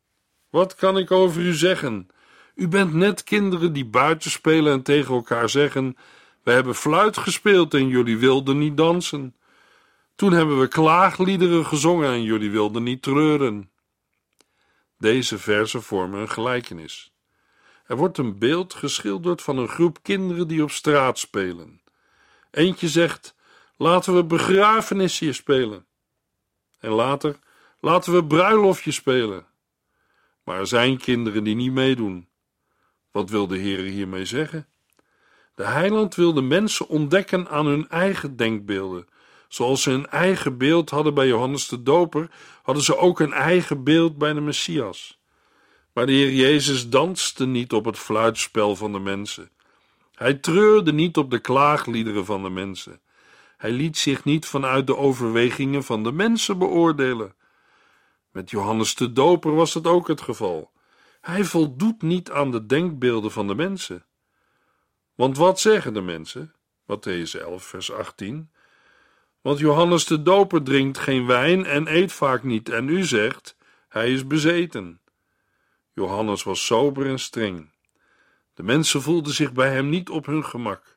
Wat 0.49 0.75
kan 0.75 0.97
ik 0.97 1.11
over 1.11 1.41
u 1.41 1.53
zeggen? 1.53 2.07
U 2.55 2.67
bent 2.67 2.93
net 2.93 3.23
kinderen 3.23 3.73
die 3.73 3.85
buiten 3.85 4.31
spelen 4.31 4.73
en 4.73 4.81
tegen 4.81 5.13
elkaar 5.13 5.49
zeggen: 5.49 5.97
We 6.43 6.51
hebben 6.51 6.75
fluit 6.75 7.17
gespeeld 7.17 7.73
en 7.73 7.87
jullie 7.87 8.17
wilden 8.17 8.57
niet 8.57 8.77
dansen. 8.77 9.35
Toen 10.15 10.31
hebben 10.31 10.59
we 10.59 10.67
klaagliederen 10.67 11.65
gezongen 11.65 12.09
en 12.09 12.23
jullie 12.23 12.51
wilden 12.51 12.83
niet 12.83 13.01
treuren. 13.01 13.71
Deze 14.97 15.37
verzen 15.37 15.83
vormen 15.83 16.19
een 16.19 16.29
gelijkenis. 16.29 17.13
Er 17.85 17.97
wordt 17.97 18.17
een 18.17 18.39
beeld 18.39 18.73
geschilderd 18.73 19.41
van 19.41 19.57
een 19.57 19.69
groep 19.69 20.03
kinderen 20.03 20.47
die 20.47 20.63
op 20.63 20.71
straat 20.71 21.19
spelen. 21.19 21.81
Eentje 22.51 22.87
zegt: 22.87 23.34
Laten 23.77 24.15
we 24.15 24.23
begrafenisje 24.23 25.33
spelen. 25.33 25.85
En 26.79 26.89
later: 26.89 27.39
Laten 27.79 28.13
we 28.13 28.25
bruiloftje 28.25 28.91
spelen. 28.91 29.45
Maar 30.43 30.59
er 30.59 30.67
zijn 30.67 30.97
kinderen 30.97 31.43
die 31.43 31.55
niet 31.55 31.71
meedoen. 31.71 32.27
Wat 33.11 33.29
wil 33.29 33.47
de 33.47 33.57
Heer 33.57 33.79
hiermee 33.79 34.25
zeggen? 34.25 34.67
De 35.55 35.63
heiland 35.63 36.15
wil 36.15 36.33
de 36.33 36.41
mensen 36.41 36.87
ontdekken 36.87 37.49
aan 37.49 37.65
hun 37.65 37.89
eigen 37.89 38.35
denkbeelden. 38.35 39.07
Zoals 39.47 39.81
ze 39.81 39.91
een 39.91 40.07
eigen 40.07 40.57
beeld 40.57 40.89
hadden 40.89 41.13
bij 41.13 41.27
Johannes 41.27 41.67
de 41.67 41.83
Doper, 41.83 42.29
hadden 42.63 42.83
ze 42.83 42.97
ook 42.97 43.19
een 43.19 43.33
eigen 43.33 43.83
beeld 43.83 44.17
bij 44.17 44.33
de 44.33 44.41
Messias. 44.41 45.19
Maar 45.93 46.05
de 46.05 46.11
Heer 46.11 46.31
Jezus 46.31 46.89
danste 46.89 47.45
niet 47.45 47.73
op 47.73 47.85
het 47.85 47.97
fluitspel 47.97 48.75
van 48.75 48.91
de 48.91 48.99
mensen. 48.99 49.49
Hij 50.15 50.33
treurde 50.33 50.93
niet 50.93 51.17
op 51.17 51.31
de 51.31 51.39
klaagliederen 51.39 52.25
van 52.25 52.43
de 52.43 52.49
mensen. 52.49 52.99
Hij 53.57 53.71
liet 53.71 53.97
zich 53.97 54.23
niet 54.23 54.45
vanuit 54.45 54.87
de 54.87 54.97
overwegingen 54.97 55.83
van 55.83 56.03
de 56.03 56.11
mensen 56.11 56.57
beoordelen. 56.57 57.35
Met 58.31 58.49
Johannes 58.49 58.95
de 58.95 59.11
Doper 59.11 59.55
was 59.55 59.73
het 59.73 59.87
ook 59.87 60.07
het 60.07 60.21
geval. 60.21 60.71
Hij 61.21 61.43
voldoet 61.43 62.01
niet 62.01 62.31
aan 62.31 62.51
de 62.51 62.65
denkbeelden 62.65 63.31
van 63.31 63.47
de 63.47 63.55
mensen. 63.55 64.05
Want 65.15 65.37
wat 65.37 65.59
zeggen 65.59 65.93
de 65.93 66.01
mensen? 66.01 66.53
Matthäus 66.81 67.41
11, 67.41 67.63
vers 67.63 67.91
18. 67.91 68.51
Want 69.41 69.59
Johannes 69.59 70.05
de 70.05 70.21
Doper 70.21 70.63
drinkt 70.63 70.97
geen 70.97 71.25
wijn 71.25 71.65
en 71.65 71.95
eet 71.95 72.11
vaak 72.11 72.43
niet, 72.43 72.69
en 72.69 72.89
u 72.89 73.03
zegt: 73.03 73.57
hij 73.87 74.11
is 74.11 74.27
bezeten. 74.27 75.01
Johannes 75.93 76.43
was 76.43 76.65
sober 76.65 77.05
en 77.05 77.19
streng. 77.19 77.69
De 78.53 78.63
mensen 78.63 79.01
voelden 79.01 79.33
zich 79.33 79.53
bij 79.53 79.73
hem 79.73 79.89
niet 79.89 80.09
op 80.09 80.25
hun 80.25 80.45
gemak. 80.45 80.94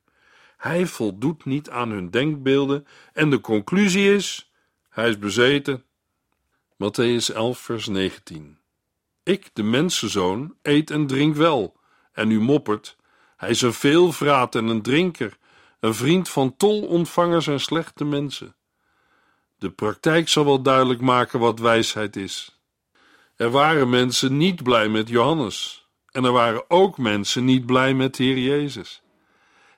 Hij 0.59 0.87
voldoet 0.87 1.45
niet 1.45 1.71
aan 1.71 1.91
hun 1.91 2.11
denkbeelden, 2.11 2.87
en 3.13 3.31
de 3.31 3.41
conclusie 3.41 4.15
is: 4.15 4.53
hij 4.89 5.09
is 5.09 5.19
bezeten. 5.19 5.85
Matthäus 6.75 7.35
11, 7.35 7.59
vers 7.59 7.87
19. 7.87 8.59
Ik, 9.23 9.51
de 9.53 9.63
mensenzoon, 9.63 10.55
eet 10.63 10.91
en 10.91 11.07
drink 11.07 11.37
wel, 11.37 11.77
en 12.13 12.31
u 12.31 12.41
moppert: 12.41 12.97
hij 13.37 13.51
is 13.51 13.63
een 13.63 13.73
veelvraat 13.73 14.55
en 14.55 14.67
een 14.67 14.83
drinker, 14.83 15.39
een 15.81 15.95
vriend 15.95 16.29
van 16.29 16.57
tolontvangers 16.57 17.47
en 17.47 17.61
slechte 17.61 18.05
mensen. 18.05 18.57
De 19.59 19.71
praktijk 19.71 20.29
zal 20.29 20.45
wel 20.45 20.63
duidelijk 20.63 21.01
maken 21.01 21.39
wat 21.39 21.59
wijsheid 21.59 22.17
is. 22.17 22.61
Er 23.37 23.51
waren 23.51 23.91
mensen 23.91 24.37
niet 24.37 24.63
blij 24.63 24.89
met 24.89 25.09
Johannes, 25.09 25.89
en 26.11 26.25
er 26.25 26.33
waren 26.33 26.71
ook 26.71 26.99
mensen 26.99 27.45
niet 27.45 27.67
blij 27.67 27.95
met 27.95 28.17
de 28.17 28.25
Heer 28.25 28.39
Jezus. 28.39 29.03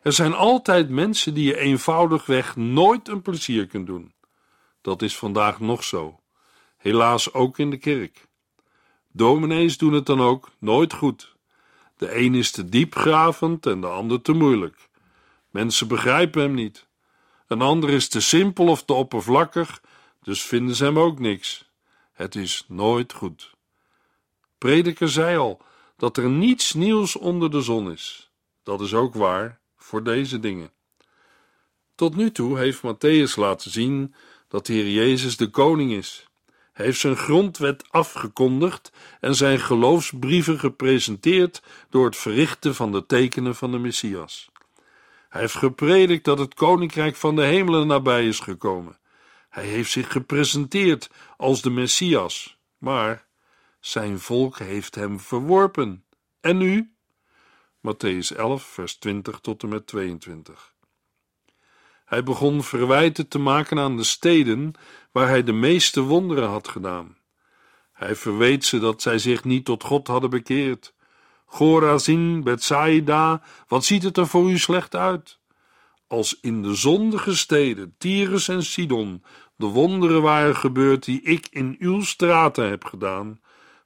Er 0.03 0.13
zijn 0.13 0.35
altijd 0.35 0.89
mensen 0.89 1.35
die 1.35 1.45
je 1.45 1.59
eenvoudigweg 1.59 2.57
nooit 2.57 3.09
een 3.09 3.23
plezier 3.23 3.67
kunt 3.67 3.87
doen. 3.87 4.13
Dat 4.81 5.03
is 5.03 5.17
vandaag 5.17 5.61
nog 5.61 5.85
zo, 5.85 6.21
helaas 6.77 7.33
ook 7.33 7.59
in 7.59 7.71
de 7.71 7.77
kerk. 7.77 8.27
Dominees 9.13 9.79
doen 9.79 9.93
het 9.93 10.07
dan 10.07 10.21
ook 10.21 10.51
nooit 10.59 10.93
goed. 10.93 11.37
De 11.97 12.17
een 12.17 12.35
is 12.35 12.51
te 12.51 12.69
diepgravend 12.69 13.67
en 13.67 13.81
de 13.81 13.87
ander 13.87 14.23
te 14.23 14.33
moeilijk. 14.33 14.89
Mensen 15.51 15.89
begrijpen 15.89 16.43
hem 16.43 16.55
niet. 16.55 16.87
Een 17.47 17.63
ander 17.63 17.91
is 17.91 18.09
te 18.09 18.21
simpel 18.21 18.67
of 18.67 18.85
te 18.85 18.93
oppervlakkig, 18.93 19.83
dus 20.23 20.43
vinden 20.43 20.75
ze 20.75 20.85
hem 20.85 20.99
ook 20.99 21.19
niks. 21.19 21.71
Het 22.13 22.35
is 22.35 22.65
nooit 22.69 23.13
goed. 23.13 23.55
Prediker 24.59 25.09
zei 25.09 25.37
al 25.37 25.61
dat 25.97 26.17
er 26.17 26.29
niets 26.29 26.73
nieuws 26.73 27.17
onder 27.17 27.51
de 27.51 27.61
zon 27.61 27.91
is. 27.91 28.31
Dat 28.63 28.81
is 28.81 28.95
ook 28.95 29.15
waar 29.15 29.60
voor 29.91 30.03
deze 30.03 30.41
dingen. 30.41 30.71
Tot 31.95 32.17
nu 32.17 32.33
toe 32.33 32.59
heeft 32.59 32.83
Matthäus 32.83 33.35
laten 33.35 33.71
zien 33.71 34.15
dat 34.49 34.67
de 34.67 34.73
Heer 34.73 34.91
Jezus 34.91 35.37
de 35.37 35.51
koning 35.51 35.93
is. 35.93 36.29
Hij 36.73 36.87
heeft 36.87 37.01
zijn 37.01 37.17
grondwet 37.17 37.85
afgekondigd 37.91 38.93
en 39.21 39.35
zijn 39.35 39.59
geloofsbrieven 39.61 40.59
gepresenteerd 40.59 41.63
door 41.89 42.05
het 42.05 42.17
verrichten 42.17 42.75
van 42.75 42.93
de 42.93 43.07
tekenen 43.07 43.55
van 43.55 43.71
de 43.71 43.79
Messias. 43.79 44.51
Hij 45.29 45.41
heeft 45.41 45.55
gepredikt 45.57 46.25
dat 46.25 46.39
het 46.39 46.55
koninkrijk 46.55 47.17
van 47.17 47.37
de 47.37 47.43
hemelen 47.43 47.87
nabij 47.87 48.27
is 48.27 48.39
gekomen. 48.39 48.99
Hij 49.49 49.65
heeft 49.65 49.91
zich 49.91 50.13
gepresenteerd 50.13 51.11
als 51.37 51.63
de 51.63 51.71
Messias, 51.71 52.59
maar 52.79 53.27
zijn 53.81 54.19
volk 54.19 54.59
heeft 54.59 54.95
hem 54.95 55.21
verworpen. 55.21 56.05
En 56.41 56.57
nu? 56.57 56.95
Matthäus 57.81 58.37
11, 58.37 58.63
vers 58.63 58.95
20 58.95 59.41
tot 59.41 59.63
en 59.63 59.69
met 59.69 59.87
22. 59.87 60.75
Hij 62.05 62.23
begon 62.23 62.63
verwijten 62.63 63.29
te 63.29 63.39
maken 63.39 63.79
aan 63.79 63.97
de 63.97 64.05
steden 64.05 64.73
waar 65.13 65.29
hij 65.29 65.43
de 65.43 65.53
meeste 65.53 66.01
wonderen 66.01 66.49
had 66.49 66.69
gedaan. 66.69 67.17
Hij 67.93 68.15
verweet 68.15 68.65
ze 68.65 68.79
dat 68.79 69.03
zij 69.03 69.19
zich 69.19 69.45
niet 69.45 69.65
tot 69.65 69.85
God 69.85 70.07
hadden 70.07 70.31
bekeerd. 70.31 70.95
Gorazin, 71.45 72.43
Bethsaida, 72.43 73.43
wat 73.69 73.85
ziet 73.85 74.03
het 74.03 74.17
er 74.17 74.27
voor 74.27 74.51
u 74.51 74.59
slecht 74.59 74.95
uit? 74.95 75.39
Als 76.07 76.41
in 76.41 76.63
de 76.63 76.75
zondige 76.75 77.37
steden, 77.37 77.95
Tyrus 77.99 78.49
en 78.49 78.63
Sidon, 78.63 79.25
de 79.57 79.67
wonderen 79.67 80.23
waren 80.23 80.57
gebeurd 80.57 81.05
die 81.05 81.23
ik 81.23 81.49
in 81.51 81.77
uw 81.79 82.03
straten 82.03 82.69
heb 82.69 82.85
gedaan, 82.85 83.41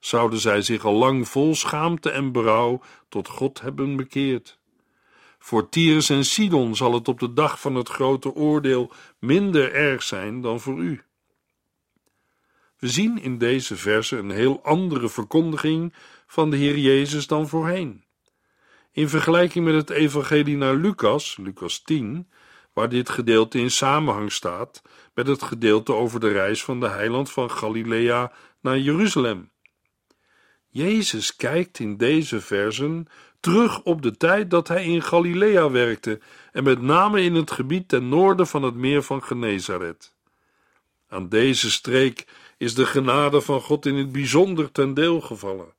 zouden 0.05 0.39
zij 0.39 0.61
zich 0.61 0.85
al 0.85 0.93
lang 0.93 1.27
vol 1.27 1.55
schaamte 1.55 2.09
en 2.09 2.31
berouw 2.31 2.81
tot 3.09 3.27
God 3.27 3.61
hebben 3.61 3.95
bekeerd. 3.95 4.59
Voor 5.39 5.69
Tyrus 5.69 6.09
en 6.09 6.25
Sidon 6.25 6.75
zal 6.75 6.93
het 6.93 7.07
op 7.07 7.19
de 7.19 7.33
dag 7.33 7.59
van 7.59 7.75
het 7.75 7.89
grote 7.89 8.33
oordeel 8.33 8.91
minder 9.19 9.73
erg 9.73 10.03
zijn 10.03 10.41
dan 10.41 10.59
voor 10.59 10.77
u. 10.77 11.01
We 12.77 12.87
zien 12.87 13.21
in 13.21 13.37
deze 13.37 13.75
verse 13.75 14.17
een 14.17 14.29
heel 14.29 14.63
andere 14.63 15.09
verkondiging 15.09 15.93
van 16.27 16.49
de 16.49 16.57
Heer 16.57 16.77
Jezus 16.77 17.27
dan 17.27 17.47
voorheen. 17.47 18.03
In 18.91 19.09
vergelijking 19.09 19.65
met 19.65 19.75
het 19.75 19.89
evangelie 19.89 20.57
naar 20.57 20.75
Lucas, 20.75 21.37
Lucas 21.37 21.81
10, 21.81 22.29
waar 22.73 22.89
dit 22.89 23.09
gedeelte 23.09 23.59
in 23.59 23.71
samenhang 23.71 24.31
staat 24.31 24.81
met 25.13 25.27
het 25.27 25.43
gedeelte 25.43 25.93
over 25.93 26.19
de 26.19 26.31
reis 26.31 26.63
van 26.63 26.79
de 26.79 26.89
heiland 26.89 27.31
van 27.31 27.51
Galilea 27.51 28.31
naar 28.61 28.79
Jeruzalem. 28.79 29.53
Jezus 30.75 31.35
kijkt 31.35 31.79
in 31.79 31.97
deze 31.97 32.41
versen 32.41 33.07
terug 33.39 33.81
op 33.83 34.01
de 34.01 34.17
tijd 34.17 34.49
dat 34.49 34.67
hij 34.67 34.85
in 34.85 35.01
Galilea 35.01 35.69
werkte 35.69 36.19
en 36.51 36.63
met 36.63 36.81
name 36.81 37.21
in 37.21 37.35
het 37.35 37.51
gebied 37.51 37.87
ten 37.87 38.09
noorden 38.09 38.47
van 38.47 38.63
het 38.63 38.75
meer 38.75 39.03
van 39.03 39.23
Genezaret. 39.23 40.13
Aan 41.09 41.29
deze 41.29 41.71
streek 41.71 42.25
is 42.57 42.73
de 42.73 42.85
genade 42.85 43.41
van 43.41 43.61
God 43.61 43.85
in 43.85 43.95
het 43.95 44.11
bijzonder 44.11 44.71
ten 44.71 44.93
deel 44.93 45.21
gevallen. 45.21 45.73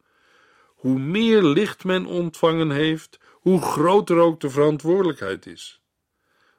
Hoe 0.64 0.98
meer 0.98 1.42
licht 1.42 1.84
men 1.84 2.06
ontvangen 2.06 2.70
heeft, 2.70 3.18
hoe 3.32 3.60
groter 3.62 4.18
ook 4.18 4.40
de 4.40 4.50
verantwoordelijkheid 4.50 5.46
is. 5.46 5.80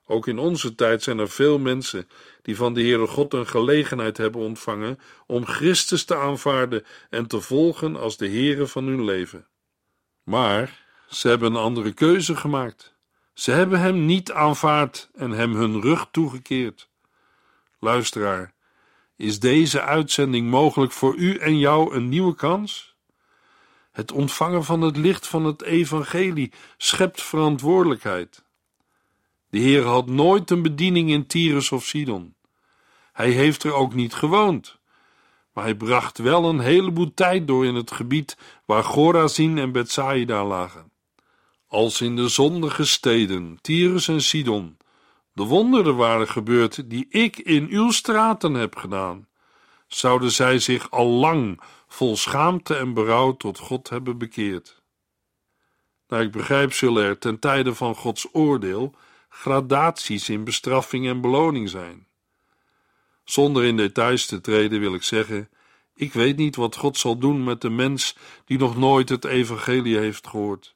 Ook 0.08 0.28
in 0.28 0.40
onze 0.40 0.76
tijd 0.76 1.04
zijn 1.04 1.20
er 1.20 1.30
veel 1.30 1.60
mensen 1.60 2.10
die 2.42 2.56
van 2.56 2.74
de 2.74 2.82
Heere 2.82 3.08
God 3.08 3.34
een 3.34 3.48
gelegenheid 3.48 4.18
hebben 4.18 4.42
ontvangen 4.42 5.00
om 5.26 5.46
Christus 5.46 6.04
te 6.04 6.16
aanvaarden 6.16 6.86
en 7.10 7.28
te 7.28 7.42
volgen 7.42 7.96
als 7.96 8.18
de 8.18 8.28
Heere 8.28 8.68
van 8.68 8.86
hun 8.86 9.04
leven. 9.04 9.48
Maar 10.24 10.86
ze 11.10 11.28
hebben 11.28 11.52
een 11.52 11.62
andere 11.62 11.92
keuze 11.92 12.36
gemaakt. 12.36 12.96
Ze 13.34 13.52
hebben 13.52 13.80
hem 13.80 14.06
niet 14.06 14.32
aanvaard 14.32 15.10
en 15.16 15.32
hem 15.32 15.56
hun 15.56 15.82
rug 15.82 16.08
toegekeerd. 16.12 16.90
Luisteraar, 17.80 18.54
is 19.16 19.40
deze 19.40 19.82
uitzending 19.82 20.50
mogelijk 20.50 20.92
voor 20.92 21.16
u 21.16 21.38
en 21.38 21.60
jou 21.60 21.96
een 21.96 22.10
nieuwe 22.10 22.36
kans? 22.36 22.96
Het 23.92 24.12
ontvangen 24.12 24.64
van 24.64 24.82
het 24.82 24.98
licht 24.98 25.28
van 25.28 25.46
het 25.46 25.62
evangelie 25.62 26.52
schept 26.78 27.22
verantwoordelijkheid. 27.22 28.46
De 29.58 29.64
Heer 29.64 29.84
had 29.84 30.08
nooit 30.08 30.50
een 30.50 30.62
bediening 30.62 31.10
in 31.10 31.28
Tyrus 31.28 31.72
of 31.72 31.86
Sidon. 31.86 32.36
Hij 33.14 33.30
heeft 33.30 33.64
er 33.64 33.74
ook 33.74 33.94
niet 33.94 34.14
gewoond. 34.14 34.80
Maar 35.54 35.64
hij 35.64 35.76
bracht 35.76 36.18
wel 36.18 36.46
een 36.46 36.60
heleboel 36.60 37.14
tijd 37.14 37.48
door 37.48 37.66
in 37.66 37.76
het 37.76 37.92
gebied 37.92 38.38
waar 38.66 38.84
Gorazin 38.84 39.58
en 39.58 39.72
Bethsaida 39.72 40.46
lagen. 40.46 40.92
Als 41.68 42.02
in 42.02 42.16
de 42.16 42.28
zondige 42.28 42.86
steden, 42.86 43.58
Tyrus 43.62 44.08
en 44.08 44.22
Sidon, 44.22 44.78
de 45.34 45.44
wonderen 45.44 45.96
waren 45.96 46.28
gebeurd 46.28 46.90
die 46.90 47.06
ik 47.10 47.38
in 47.38 47.68
uw 47.70 47.92
straten 47.92 48.54
heb 48.54 48.76
gedaan, 48.76 49.28
zouden 49.88 50.32
zij 50.32 50.60
zich 50.60 50.92
al 50.92 51.08
lang 51.08 51.62
vol 51.88 52.18
schaamte 52.18 52.76
en 52.76 52.94
berouw 52.94 53.38
tot 53.38 53.58
God 53.58 53.90
hebben 53.90 54.18
bekeerd. 54.18 54.82
Naar 56.08 56.22
ik 56.22 56.32
begrijp 56.32 56.74
zullen 56.74 57.04
er 57.04 57.18
ten 57.18 57.40
tijde 57.40 57.76
van 57.76 57.96
Gods 57.96 58.28
oordeel 58.32 58.96
gradaties 59.40 60.30
in 60.30 60.44
bestraffing 60.44 61.08
en 61.08 61.22
beloning 61.22 61.70
zijn. 61.70 62.08
Zonder 63.24 63.64
in 63.64 63.78
details 63.78 64.26
te 64.26 64.42
treden 64.42 64.80
wil 64.80 64.94
ik 64.94 65.04
zeggen: 65.04 65.50
ik 65.96 66.14
weet 66.14 66.38
niet 66.38 66.56
wat 66.56 66.76
God 66.76 66.98
zal 66.98 67.18
doen 67.18 67.44
met 67.44 67.62
de 67.62 67.70
mens 67.70 68.16
die 68.46 68.58
nog 68.58 68.78
nooit 68.78 69.10
het 69.10 69.26
evangelie 69.26 69.98
heeft 69.98 70.28
gehoord. 70.28 70.76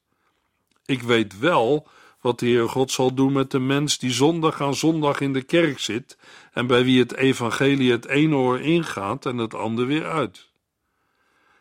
Ik 0.85 1.01
weet 1.01 1.39
wel 1.39 1.87
wat 2.21 2.39
de 2.39 2.45
Heer 2.45 2.69
God 2.69 2.91
zal 2.91 3.13
doen 3.13 3.31
met 3.31 3.51
de 3.51 3.59
mens 3.59 3.97
die 3.97 4.11
zondag 4.11 4.61
aan 4.61 4.75
zondag 4.75 5.19
in 5.19 5.33
de 5.33 5.43
kerk 5.43 5.79
zit 5.79 6.17
en 6.51 6.67
bij 6.67 6.83
wie 6.83 6.99
het 6.99 7.15
evangelie 7.15 7.91
het 7.91 8.05
ene 8.05 8.35
oor 8.35 8.61
ingaat 8.61 9.25
en 9.25 9.37
het 9.37 9.53
andere 9.53 9.87
weer 9.87 10.09
uit. 10.09 10.49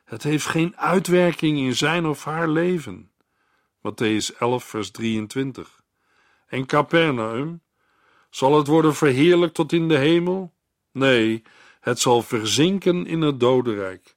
Het 0.04 0.22
heeft 0.22 0.46
geen 0.46 0.76
uitwerking 0.76 1.58
in 1.58 1.76
zijn 1.76 2.06
of 2.06 2.24
haar 2.24 2.48
leven. 2.48 3.10
Matthäus 3.78 4.38
11, 4.38 4.64
vers 4.64 4.90
23. 4.90 5.79
En 6.50 6.66
Capernaum? 6.66 7.62
Zal 8.30 8.56
het 8.56 8.66
worden 8.66 8.94
verheerlijkt 8.94 9.54
tot 9.54 9.72
in 9.72 9.88
de 9.88 9.96
hemel? 9.96 10.52
Nee, 10.92 11.42
het 11.80 11.98
zal 12.00 12.22
verzinken 12.22 13.06
in 13.06 13.20
het 13.20 13.40
dodenrijk. 13.40 14.14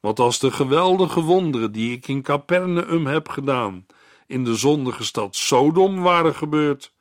Want 0.00 0.18
als 0.18 0.38
de 0.38 0.50
geweldige 0.50 1.20
wonderen 1.20 1.72
die 1.72 1.92
ik 1.92 2.08
in 2.08 2.22
Capernaum 2.22 3.06
heb 3.06 3.28
gedaan, 3.28 3.86
in 4.26 4.44
de 4.44 4.54
zondige 4.54 5.04
stad 5.04 5.36
Sodom 5.36 6.02
waren 6.02 6.34
gebeurd, 6.34 6.92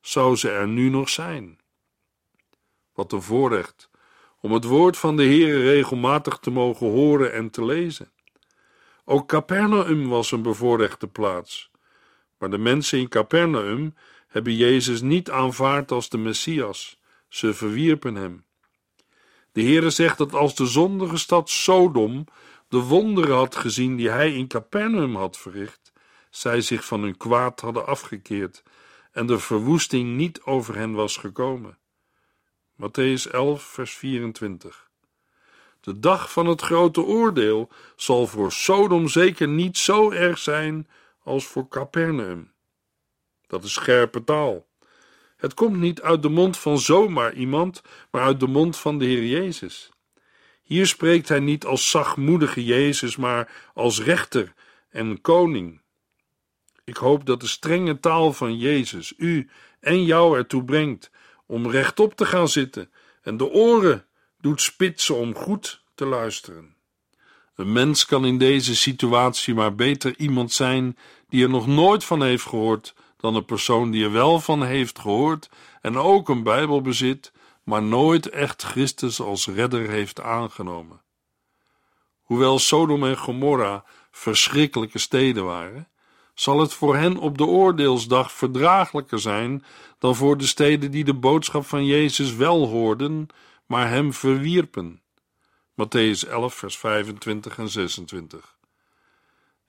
zou 0.00 0.36
ze 0.36 0.50
er 0.50 0.68
nu 0.68 0.88
nog 0.88 1.08
zijn. 1.08 1.58
Wat 2.94 3.12
een 3.12 3.22
voorrecht 3.22 3.90
om 4.40 4.52
het 4.52 4.64
woord 4.64 4.96
van 4.96 5.16
de 5.16 5.24
Heere 5.24 5.62
regelmatig 5.62 6.38
te 6.38 6.50
mogen 6.50 6.90
horen 6.90 7.32
en 7.32 7.50
te 7.50 7.64
lezen. 7.64 8.12
Ook 9.04 9.28
Capernaum 9.28 10.08
was 10.08 10.32
een 10.32 10.42
bevoorrechte 10.42 11.06
plaats, 11.06 11.69
maar 12.40 12.50
de 12.50 12.58
mensen 12.58 12.98
in 12.98 13.08
Capernaum 13.08 13.94
hebben 14.28 14.56
Jezus 14.56 15.00
niet 15.00 15.30
aanvaard 15.30 15.90
als 15.90 16.08
de 16.08 16.18
Messias. 16.18 16.98
Ze 17.28 17.54
verwierpen 17.54 18.14
hem. 18.14 18.44
De 19.52 19.62
Heere 19.62 19.90
zegt 19.90 20.18
dat 20.18 20.34
als 20.34 20.54
de 20.54 20.66
zondige 20.66 21.16
stad 21.16 21.50
Sodom 21.50 22.24
de 22.68 22.78
wonderen 22.78 23.36
had 23.36 23.56
gezien 23.56 23.96
die 23.96 24.08
hij 24.10 24.34
in 24.34 24.48
Capernaum 24.48 25.16
had 25.16 25.38
verricht, 25.38 25.92
zij 26.30 26.60
zich 26.60 26.84
van 26.84 27.02
hun 27.02 27.16
kwaad 27.16 27.60
hadden 27.60 27.86
afgekeerd 27.86 28.62
en 29.12 29.26
de 29.26 29.38
verwoesting 29.38 30.16
niet 30.16 30.42
over 30.42 30.76
hen 30.76 30.92
was 30.92 31.16
gekomen. 31.16 31.78
Matthäus 32.76 33.30
11, 33.30 33.62
vers 33.62 33.94
24. 33.94 34.90
De 35.80 35.98
dag 35.98 36.32
van 36.32 36.46
het 36.46 36.60
grote 36.60 37.02
oordeel 37.02 37.68
zal 37.96 38.26
voor 38.26 38.52
Sodom 38.52 39.08
zeker 39.08 39.48
niet 39.48 39.78
zo 39.78 40.10
erg 40.10 40.38
zijn 40.38 40.88
als 41.22 41.46
voor 41.46 41.68
Capernaum. 41.68 42.52
Dat 43.46 43.64
is 43.64 43.72
scherpe 43.72 44.24
taal. 44.24 44.68
Het 45.36 45.54
komt 45.54 45.76
niet 45.76 46.02
uit 46.02 46.22
de 46.22 46.28
mond 46.28 46.58
van 46.58 46.78
zomaar 46.78 47.34
iemand, 47.34 47.82
maar 48.10 48.22
uit 48.22 48.40
de 48.40 48.46
mond 48.46 48.76
van 48.76 48.98
de 48.98 49.04
Heer 49.04 49.26
Jezus. 49.26 49.90
Hier 50.62 50.86
spreekt 50.86 51.28
hij 51.28 51.40
niet 51.40 51.64
als 51.64 51.90
zachtmoedige 51.90 52.64
Jezus, 52.64 53.16
maar 53.16 53.70
als 53.74 54.02
rechter 54.02 54.52
en 54.88 55.20
koning. 55.20 55.80
Ik 56.84 56.96
hoop 56.96 57.26
dat 57.26 57.40
de 57.40 57.46
strenge 57.46 58.00
taal 58.00 58.32
van 58.32 58.58
Jezus 58.58 59.14
u 59.16 59.48
en 59.80 60.04
jou 60.04 60.36
ertoe 60.36 60.64
brengt 60.64 61.10
om 61.46 61.70
rechtop 61.70 62.14
te 62.14 62.26
gaan 62.26 62.48
zitten 62.48 62.90
en 63.22 63.36
de 63.36 63.50
oren 63.50 64.06
doet 64.40 64.60
spitsen 64.60 65.16
om 65.16 65.34
goed 65.34 65.84
te 65.94 66.06
luisteren. 66.06 66.76
Een 67.60 67.72
mens 67.72 68.06
kan 68.06 68.24
in 68.24 68.38
deze 68.38 68.76
situatie 68.76 69.54
maar 69.54 69.74
beter 69.74 70.18
iemand 70.18 70.52
zijn 70.52 70.96
die 71.28 71.42
er 71.42 71.48
nog 71.48 71.66
nooit 71.66 72.04
van 72.04 72.22
heeft 72.22 72.46
gehoord 72.46 72.94
dan 73.16 73.34
een 73.34 73.44
persoon 73.44 73.90
die 73.90 74.04
er 74.04 74.12
wel 74.12 74.40
van 74.40 74.62
heeft 74.62 74.98
gehoord 74.98 75.50
en 75.80 75.96
ook 75.96 76.28
een 76.28 76.42
Bijbel 76.42 76.80
bezit, 76.82 77.32
maar 77.64 77.82
nooit 77.82 78.28
echt 78.28 78.62
Christus 78.62 79.20
als 79.20 79.46
redder 79.46 79.88
heeft 79.88 80.20
aangenomen. 80.20 81.02
Hoewel 82.22 82.58
Sodom 82.58 83.04
en 83.04 83.18
Gomorra 83.18 83.84
verschrikkelijke 84.10 84.98
steden 84.98 85.44
waren, 85.44 85.88
zal 86.34 86.60
het 86.60 86.72
voor 86.72 86.96
hen 86.96 87.16
op 87.16 87.38
de 87.38 87.44
oordeelsdag 87.44 88.32
verdraaglijker 88.32 89.18
zijn 89.18 89.64
dan 89.98 90.14
voor 90.14 90.36
de 90.36 90.46
steden 90.46 90.90
die 90.90 91.04
de 91.04 91.14
boodschap 91.14 91.66
van 91.66 91.84
Jezus 91.84 92.34
wel 92.34 92.66
hoorden, 92.66 93.26
maar 93.66 93.88
hem 93.88 94.12
verwierpen. 94.12 95.02
Matthäus 95.80 96.28
11, 96.28 96.54
vers 96.54 96.78
25 96.78 97.58
en 97.58 97.68
26. 97.68 98.56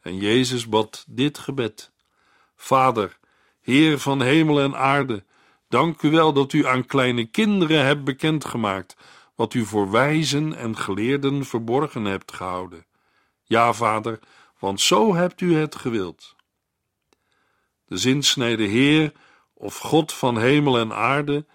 En 0.02 0.18
Jezus 0.18 0.70
bad 0.70 1.06
dit 1.08 1.38
gebed: 1.38 1.92
Vader, 2.56 3.18
Heer 3.62 4.00
van 4.00 4.22
hemel 4.22 4.60
en 4.60 4.76
aarde, 4.76 5.24
dank 5.70 6.02
u 6.02 6.10
wel 6.10 6.34
dat 6.34 6.54
u 6.54 6.66
aan 6.66 6.86
kleine 6.86 7.26
kinderen 7.26 7.86
hebt 7.86 8.04
bekendgemaakt 8.04 8.96
wat 9.36 9.54
u 9.54 9.66
voor 9.66 9.92
wijzen 9.92 10.54
en 10.54 10.78
geleerden 10.78 11.46
verborgen 11.46 12.06
hebt 12.06 12.32
gehouden. 12.34 12.86
Ja, 13.44 13.74
Vader, 13.74 14.20
want 14.60 14.82
zo 14.82 15.16
hebt 15.16 15.42
u 15.42 15.56
het 15.56 15.76
gewild. 15.76 16.36
De 17.86 17.98
zinsnede 17.98 18.64
Heer 18.64 19.12
of 19.54 19.78
God 19.78 20.14
van 20.14 20.38
hemel 20.38 20.78
en 20.78 20.94
aarde 20.94 21.46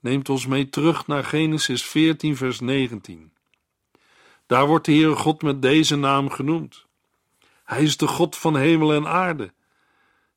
neemt 0.00 0.28
ons 0.28 0.46
mee 0.46 0.68
terug 0.68 1.06
naar 1.06 1.24
Genesis 1.24 1.82
14, 1.84 2.36
vers 2.36 2.60
19. 2.60 3.32
Daar 4.50 4.66
wordt 4.66 4.84
de 4.84 4.92
Heere 4.92 5.16
God 5.16 5.42
met 5.42 5.62
deze 5.62 5.96
naam 5.96 6.30
genoemd. 6.30 6.86
Hij 7.64 7.82
is 7.82 7.96
de 7.96 8.06
God 8.06 8.36
van 8.36 8.56
hemel 8.56 8.92
en 8.92 9.06
aarde. 9.06 9.52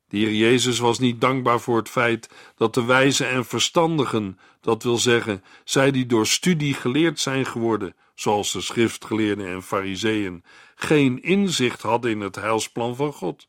De 0.08 0.16
Heer 0.16 0.32
Jezus 0.32 0.78
was 0.78 0.98
niet 0.98 1.20
dankbaar 1.20 1.60
voor 1.60 1.76
het 1.76 1.88
feit 1.88 2.28
dat 2.56 2.74
de 2.74 2.84
wijzen 2.84 3.28
en 3.28 3.44
verstandigen, 3.44 4.38
dat 4.60 4.82
wil 4.82 4.98
zeggen, 4.98 5.44
zij 5.64 5.90
die 5.90 6.06
door 6.06 6.26
studie 6.26 6.74
geleerd 6.74 7.20
zijn 7.20 7.46
geworden, 7.46 7.94
zoals 8.14 8.52
de 8.52 8.60
schriftgeleerden 8.60 9.46
en 9.46 9.62
fariseeën, 9.62 10.44
geen 10.74 11.22
inzicht 11.22 11.82
hadden 11.82 12.10
in 12.10 12.20
het 12.20 12.34
heilsplan 12.36 12.96
van 12.96 13.12
God. 13.12 13.48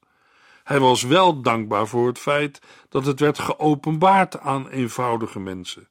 Hij 0.64 0.80
was 0.80 1.04
wel 1.04 1.42
dankbaar 1.42 1.88
voor 1.88 2.08
het 2.08 2.20
feit 2.20 2.62
dat 2.90 3.06
het 3.06 3.20
werd 3.20 3.40
geopenbaard 3.40 4.40
aan 4.40 4.70
eenvoudige 4.70 5.40
mensen. 5.40 5.88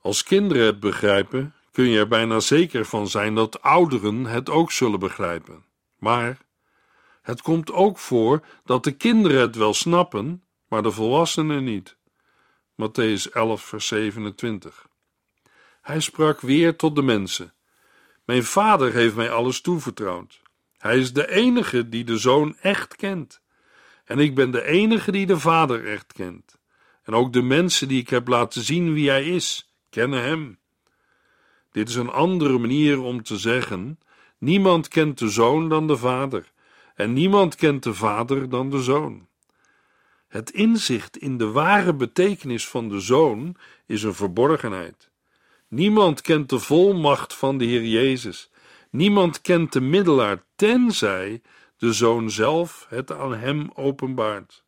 Als 0.00 0.22
kinderen 0.22 0.66
het 0.66 0.80
begrijpen, 0.80 1.54
kun 1.76 1.88
je 1.88 1.98
er 1.98 2.08
bijna 2.08 2.40
zeker 2.40 2.84
van 2.84 3.08
zijn 3.08 3.34
dat 3.34 3.62
ouderen 3.62 4.26
het 4.26 4.50
ook 4.50 4.72
zullen 4.72 4.98
begrijpen. 4.98 5.64
Maar 5.98 6.38
het 7.22 7.42
komt 7.42 7.72
ook 7.72 7.98
voor 7.98 8.44
dat 8.64 8.84
de 8.84 8.92
kinderen 8.92 9.40
het 9.40 9.56
wel 9.56 9.74
snappen, 9.74 10.44
maar 10.68 10.82
de 10.82 10.90
volwassenen 10.90 11.64
niet. 11.64 11.96
Matthäus 12.82 13.32
11, 13.32 13.62
vers 13.62 13.86
27. 13.86 14.86
Hij 15.82 16.00
sprak 16.00 16.40
weer 16.40 16.76
tot 16.76 16.94
de 16.94 17.02
mensen: 17.02 17.54
Mijn 18.24 18.44
vader 18.44 18.92
heeft 18.92 19.14
mij 19.14 19.30
alles 19.30 19.60
toevertrouwd. 19.60 20.42
Hij 20.78 20.98
is 20.98 21.12
de 21.12 21.30
enige 21.30 21.88
die 21.88 22.04
de 22.04 22.18
zoon 22.18 22.56
echt 22.60 22.96
kent. 22.96 23.40
En 24.04 24.18
ik 24.18 24.34
ben 24.34 24.50
de 24.50 24.62
enige 24.62 25.12
die 25.12 25.26
de 25.26 25.38
Vader 25.38 25.86
echt 25.86 26.12
kent. 26.12 26.58
En 27.02 27.14
ook 27.14 27.32
de 27.32 27.42
mensen 27.42 27.88
die 27.88 28.00
ik 28.00 28.08
heb 28.08 28.28
laten 28.28 28.62
zien 28.62 28.92
wie 28.92 29.08
hij 29.08 29.24
is, 29.24 29.74
kennen 29.90 30.22
hem. 30.22 30.58
Dit 31.76 31.88
is 31.88 31.94
een 31.94 32.10
andere 32.10 32.58
manier 32.58 33.00
om 33.00 33.22
te 33.22 33.38
zeggen: 33.38 33.98
niemand 34.38 34.88
kent 34.88 35.18
de 35.18 35.28
zoon 35.28 35.68
dan 35.68 35.86
de 35.86 35.96
Vader, 35.96 36.52
en 36.94 37.12
niemand 37.12 37.54
kent 37.54 37.82
de 37.82 37.94
Vader 37.94 38.48
dan 38.48 38.70
de 38.70 38.82
zoon. 38.82 39.26
Het 40.28 40.50
inzicht 40.50 41.16
in 41.16 41.36
de 41.36 41.50
ware 41.50 41.94
betekenis 41.94 42.68
van 42.68 42.88
de 42.88 43.00
Zoon 43.00 43.56
is 43.86 44.02
een 44.02 44.14
verborgenheid. 44.14 45.10
Niemand 45.68 46.20
kent 46.20 46.48
de 46.48 46.58
volmacht 46.58 47.34
van 47.34 47.58
de 47.58 47.64
Heer 47.64 47.84
Jezus. 47.84 48.50
Niemand 48.90 49.40
kent 49.40 49.72
de 49.72 49.80
middelaar, 49.80 50.44
tenzij 50.54 51.42
de 51.76 51.92
Zoon 51.92 52.30
zelf 52.30 52.86
het 52.88 53.12
aan 53.12 53.34
hem 53.34 53.70
openbaart. 53.74 54.64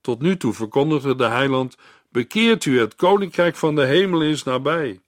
Tot 0.00 0.20
nu 0.20 0.36
toe 0.36 0.52
verkondigde 0.52 1.14
de 1.14 1.26
heiland: 1.26 1.76
Bekeert 2.10 2.64
u, 2.64 2.80
het 2.80 2.94
koninkrijk 2.94 3.56
van 3.56 3.74
de 3.74 3.84
hemel 3.84 4.22
is 4.22 4.42
nabij. 4.42 5.00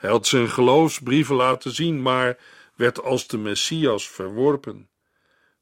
Hij 0.00 0.10
had 0.10 0.26
zijn 0.26 0.48
geloofsbrieven 0.48 1.36
laten 1.36 1.74
zien, 1.74 2.02
maar 2.02 2.38
werd 2.74 3.02
als 3.02 3.26
de 3.26 3.38
Messias 3.38 4.08
verworpen. 4.08 4.88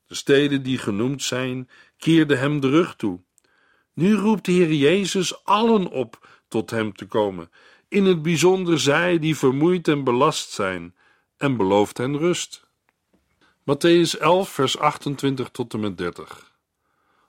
De 0.07 0.15
steden 0.15 0.63
die 0.63 0.79
genoemd 0.79 1.23
zijn, 1.23 1.69
keerden 1.97 2.39
hem 2.39 2.61
de 2.61 2.69
rug 2.69 2.97
toe. 2.97 3.21
Nu 3.95 4.15
roept 4.15 4.45
de 4.45 4.53
Heer 4.53 4.73
Jezus 4.73 5.45
allen 5.45 5.87
op 5.87 6.29
tot 6.49 6.71
hem 6.71 6.93
te 6.93 7.07
komen, 7.07 7.51
in 7.89 8.05
het 8.05 8.23
bijzonder 8.23 8.81
zij 8.81 9.19
die 9.19 9.37
vermoeid 9.37 9.89
en 9.89 10.05
belast 10.05 10.51
zijn, 10.51 10.95
en 11.37 11.57
belooft 11.57 11.99
hen 11.99 12.19
rust. 12.19 12.67
Matthäus 13.61 14.19
11, 14.19 14.49
vers 14.49 14.79
28 14.79 15.49
tot 15.49 15.75
en 15.75 15.81
met 15.81 15.99
30. 15.99 16.53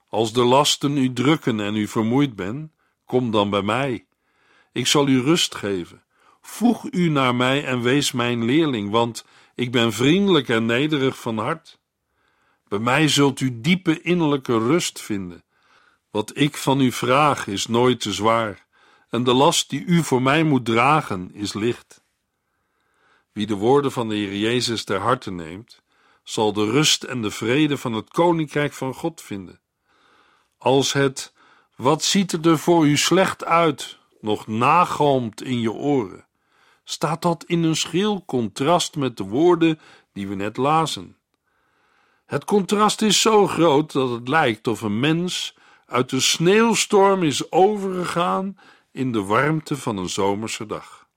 Als 0.08 0.32
de 0.32 0.44
lasten 0.44 0.96
u 0.96 1.12
drukken 1.12 1.60
en 1.60 1.76
u 1.76 1.88
vermoeid 1.88 2.36
bent, 2.36 2.72
kom 3.04 3.30
dan 3.30 3.50
bij 3.50 3.62
mij. 3.62 4.06
Ik 4.72 4.86
zal 4.86 5.08
u 5.08 5.20
rust 5.20 5.54
geven. 5.54 6.02
Voeg 6.50 6.84
u 6.90 7.08
naar 7.08 7.34
mij 7.34 7.64
en 7.64 7.82
wees 7.82 8.12
mijn 8.12 8.44
leerling, 8.44 8.90
want 8.90 9.24
ik 9.54 9.72
ben 9.72 9.92
vriendelijk 9.92 10.48
en 10.48 10.66
nederig 10.66 11.20
van 11.20 11.38
hart. 11.38 11.78
Bij 12.68 12.78
mij 12.78 13.08
zult 13.08 13.40
u 13.40 13.60
diepe 13.60 14.00
innerlijke 14.00 14.58
rust 14.58 15.00
vinden. 15.00 15.44
Wat 16.10 16.36
ik 16.36 16.56
van 16.56 16.80
u 16.80 16.92
vraag 16.92 17.46
is 17.46 17.66
nooit 17.66 18.00
te 18.00 18.12
zwaar, 18.12 18.66
en 19.10 19.24
de 19.24 19.32
last 19.32 19.70
die 19.70 19.84
u 19.84 20.02
voor 20.02 20.22
mij 20.22 20.42
moet 20.42 20.64
dragen 20.64 21.30
is 21.34 21.52
licht. 21.52 22.02
Wie 23.32 23.46
de 23.46 23.54
woorden 23.54 23.92
van 23.92 24.08
de 24.08 24.14
Heer 24.14 24.36
Jezus 24.36 24.84
ter 24.84 25.00
harte 25.00 25.30
neemt, 25.30 25.82
zal 26.22 26.52
de 26.52 26.64
rust 26.64 27.02
en 27.02 27.22
de 27.22 27.30
vrede 27.30 27.78
van 27.78 27.92
het 27.92 28.10
koninkrijk 28.10 28.72
van 28.72 28.94
God 28.94 29.20
vinden. 29.20 29.60
Als 30.58 30.92
het, 30.92 31.32
wat 31.76 32.04
ziet 32.04 32.46
er 32.46 32.58
voor 32.58 32.86
u 32.86 32.96
slecht 32.96 33.44
uit, 33.44 33.98
nog 34.20 34.46
nagalmt 34.46 35.42
in 35.42 35.60
je 35.60 35.72
oren, 35.72 36.28
staat 36.84 37.22
dat 37.22 37.44
in 37.44 37.62
een 37.62 37.76
schril 37.76 38.24
contrast 38.24 38.96
met 38.96 39.16
de 39.16 39.24
woorden 39.24 39.80
die 40.12 40.28
we 40.28 40.34
net 40.34 40.56
lazen. 40.56 41.16
Het 42.26 42.44
contrast 42.44 43.02
is 43.02 43.20
zo 43.20 43.46
groot 43.46 43.92
dat 43.92 44.10
het 44.10 44.28
lijkt 44.28 44.66
of 44.66 44.80
een 44.80 45.00
mens 45.00 45.56
uit 45.86 46.10
de 46.10 46.20
sneeuwstorm 46.20 47.22
is 47.22 47.52
overgegaan 47.52 48.58
in 48.92 49.12
de 49.12 49.22
warmte 49.22 49.76
van 49.76 49.96
een 49.96 50.08
zomerse 50.08 50.66
dag. 50.66 51.08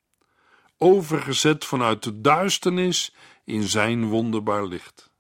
Overgezet 0.78 1.66
vanuit 1.66 2.04
de 2.04 2.22
duisternis 2.22 3.14
in 3.46 3.64
zijn 3.64 4.06
wonderbaar 4.06 4.66
licht. 4.66 5.12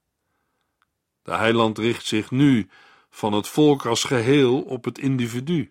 De 1.23 1.31
heiland 1.31 1.77
richt 1.77 2.05
zich 2.05 2.31
nu 2.31 2.69
van 3.09 3.33
het 3.33 3.47
volk 3.47 3.85
als 3.85 4.03
geheel 4.03 4.61
op 4.61 4.85
het 4.85 4.97
individu. 4.97 5.69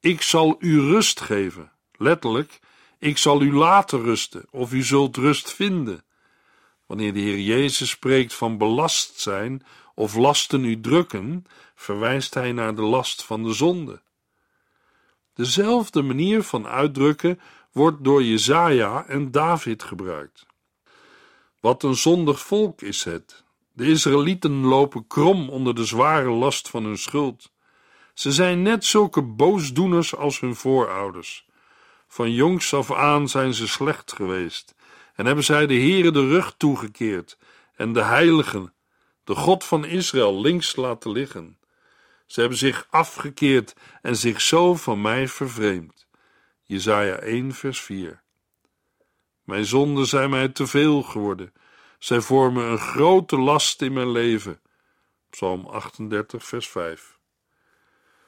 Ik 0.00 0.22
zal 0.22 0.56
u 0.58 0.80
rust 0.80 1.20
geven, 1.20 1.72
letterlijk, 1.92 2.60
ik 3.00 3.18
zal 3.18 3.42
u 3.42 3.54
laten 3.54 4.02
rusten, 4.02 4.46
of 4.50 4.72
u 4.72 4.82
zult 4.82 5.16
rust 5.16 5.52
vinden. 5.52 6.04
Wanneer 6.86 7.12
de 7.12 7.20
Heer 7.20 7.38
Jezus 7.38 7.90
spreekt 7.90 8.34
van 8.34 8.58
belast 8.58 9.20
zijn 9.20 9.62
of 9.94 10.14
lasten 10.14 10.64
u 10.64 10.80
drukken, 10.80 11.44
verwijst 11.74 12.34
hij 12.34 12.52
naar 12.52 12.74
de 12.74 12.82
last 12.82 13.24
van 13.24 13.42
de 13.42 13.52
zonde. 13.52 14.02
Dezelfde 15.34 16.02
manier 16.02 16.42
van 16.42 16.66
uitdrukken 16.66 17.40
wordt 17.72 18.04
door 18.04 18.22
Jezaja 18.22 19.06
en 19.06 19.30
David 19.30 19.82
gebruikt. 19.82 20.46
Wat 21.60 21.82
een 21.82 21.96
zondig 21.96 22.40
volk 22.40 22.80
is 22.80 23.04
het. 23.04 23.44
De 23.72 23.86
Israëlieten 23.86 24.64
lopen 24.64 25.06
krom 25.06 25.48
onder 25.50 25.74
de 25.74 25.84
zware 25.84 26.30
last 26.30 26.68
van 26.68 26.84
hun 26.84 26.98
schuld. 26.98 27.52
Ze 28.14 28.32
zijn 28.32 28.62
net 28.62 28.84
zulke 28.84 29.22
boosdoeners 29.22 30.16
als 30.16 30.40
hun 30.40 30.54
voorouders. 30.54 31.48
Van 32.12 32.32
jongs 32.32 32.74
af 32.74 32.92
aan 32.92 33.28
zijn 33.28 33.54
ze 33.54 33.68
slecht 33.68 34.12
geweest 34.12 34.74
en 35.14 35.26
hebben 35.26 35.44
zij 35.44 35.66
de 35.66 35.74
Heere 35.74 36.10
de 36.10 36.28
rug 36.28 36.54
toegekeerd 36.56 37.38
en 37.74 37.92
de 37.92 38.02
Heiligen, 38.02 38.74
de 39.24 39.34
God 39.34 39.64
van 39.64 39.84
Israël, 39.84 40.40
links 40.40 40.76
laten 40.76 41.12
liggen. 41.12 41.58
Ze 42.26 42.40
hebben 42.40 42.58
zich 42.58 42.86
afgekeerd 42.90 43.74
en 44.02 44.16
zich 44.16 44.40
zo 44.40 44.74
van 44.74 45.00
mij 45.00 45.28
vervreemd. 45.28 46.06
Jesaja 46.62 47.14
1 47.14 47.54
vers 47.54 47.80
4 47.80 48.22
Mijn 49.44 49.64
zonden 49.64 50.06
zijn 50.06 50.30
mij 50.30 50.48
te 50.48 50.66
veel 50.66 51.02
geworden. 51.02 51.52
Zij 51.98 52.20
vormen 52.20 52.64
een 52.64 52.78
grote 52.78 53.38
last 53.38 53.82
in 53.82 53.92
mijn 53.92 54.10
leven. 54.10 54.60
Psalm 55.30 55.66
38 55.66 56.44
vers 56.44 56.68
5 56.68 57.18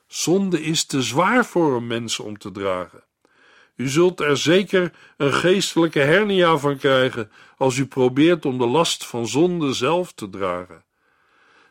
Zonde 0.06 0.62
is 0.62 0.84
te 0.84 1.02
zwaar 1.02 1.44
voor 1.44 1.76
een 1.76 1.86
mens 1.86 2.18
om 2.18 2.38
te 2.38 2.50
dragen. 2.50 3.04
U 3.76 3.88
zult 3.88 4.20
er 4.20 4.36
zeker 4.36 4.92
een 5.16 5.32
geestelijke 5.32 6.00
hernia 6.00 6.56
van 6.56 6.76
krijgen 6.76 7.30
als 7.56 7.76
u 7.76 7.86
probeert 7.86 8.44
om 8.44 8.58
de 8.58 8.66
last 8.66 9.06
van 9.06 9.26
zonde 9.26 9.72
zelf 9.72 10.12
te 10.12 10.30
dragen. 10.30 10.84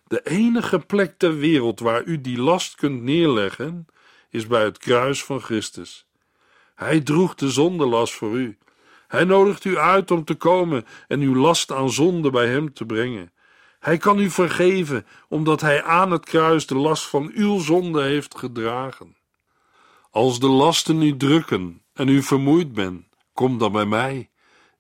De 0.08 0.22
enige 0.24 0.80
plek 0.80 1.18
ter 1.18 1.38
wereld 1.38 1.80
waar 1.80 2.04
u 2.04 2.22
die 2.22 2.38
last 2.38 2.76
kunt 2.76 3.02
neerleggen, 3.02 3.86
is 4.30 4.48
bij 4.48 4.64
het 4.64 4.78
kruis 4.78 5.24
van 5.24 5.42
Christus. 5.42 6.06
Hij 6.76 7.02
droeg 7.02 7.36
de 7.36 7.50
zondelast 7.50 8.14
voor 8.14 8.36
u. 8.36 8.58
Hij 9.08 9.24
nodigt 9.24 9.66
u 9.66 9.78
uit 9.78 10.12
om 10.12 10.24
te 10.24 10.36
komen 10.36 10.86
en 11.08 11.20
uw 11.20 11.36
last 11.36 11.72
aan 11.72 11.90
zonde 11.90 12.30
bij 12.30 12.48
hem 12.48 12.74
te 12.74 12.86
brengen. 12.86 13.32
Hij 13.80 13.98
kan 13.98 14.20
u 14.20 14.30
vergeven, 14.30 15.06
omdat 15.28 15.62
hij 15.62 15.84
aan 15.84 16.12
het 16.12 16.26
kruis 16.26 16.66
de 16.66 16.76
last 16.76 17.04
van 17.04 17.32
uw 17.34 17.60
zonde 17.60 18.02
heeft 18.02 18.38
gedragen. 18.38 19.16
Als 20.12 20.40
de 20.40 20.48
lasten 20.48 21.02
u 21.02 21.18
drukken 21.18 21.81
en 21.94 22.08
u 22.08 22.24
vermoeid 22.24 22.74
bent, 22.74 23.06
kom 23.34 23.58
dan 23.58 23.72
bij 23.72 23.86
mij. 23.86 24.30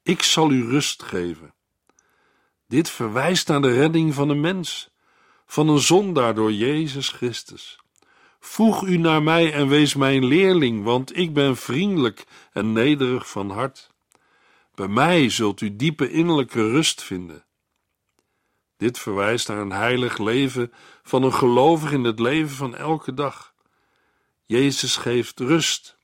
Ik 0.03 0.23
zal 0.23 0.51
u 0.51 0.65
rust 0.69 1.03
geven. 1.03 1.53
Dit 2.67 2.89
verwijst 2.89 3.47
naar 3.47 3.61
de 3.61 3.73
redding 3.73 4.13
van 4.13 4.29
een 4.29 4.41
mens, 4.41 4.89
van 5.45 5.67
een 5.67 5.79
zondaar 5.79 6.35
door 6.35 6.51
Jezus 6.51 7.09
Christus. 7.09 7.79
Voeg 8.39 8.83
u 8.83 8.97
naar 8.97 9.23
mij 9.23 9.53
en 9.53 9.67
wees 9.67 9.95
mijn 9.95 10.25
leerling, 10.25 10.83
want 10.83 11.17
ik 11.17 11.33
ben 11.33 11.57
vriendelijk 11.57 12.25
en 12.51 12.73
nederig 12.73 13.29
van 13.29 13.49
hart. 13.49 13.89
Bij 14.75 14.87
mij 14.87 15.29
zult 15.29 15.61
u 15.61 15.75
diepe 15.75 16.11
innerlijke 16.11 16.69
rust 16.69 17.03
vinden. 17.03 17.45
Dit 18.77 18.99
verwijst 18.99 19.47
naar 19.47 19.57
een 19.57 19.71
heilig 19.71 20.17
leven 20.17 20.73
van 21.03 21.23
een 21.23 21.33
gelovig 21.33 21.91
in 21.91 22.03
het 22.03 22.19
leven 22.19 22.55
van 22.55 22.75
elke 22.75 23.13
dag. 23.13 23.53
Jezus 24.45 24.95
geeft 24.95 25.39
rust. 25.39 25.97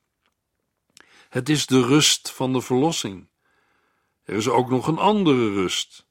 Het 1.30 1.50
is 1.50 1.66
de 1.66 1.86
rust 1.86 2.32
van 2.32 2.54
de 2.54 2.62
verlossing. 2.62 3.28
Er 4.24 4.36
is 4.36 4.50
ook 4.50 4.70
nog 4.70 4.88
een 4.88 4.98
andere 4.98 5.54
rust. 5.54 6.08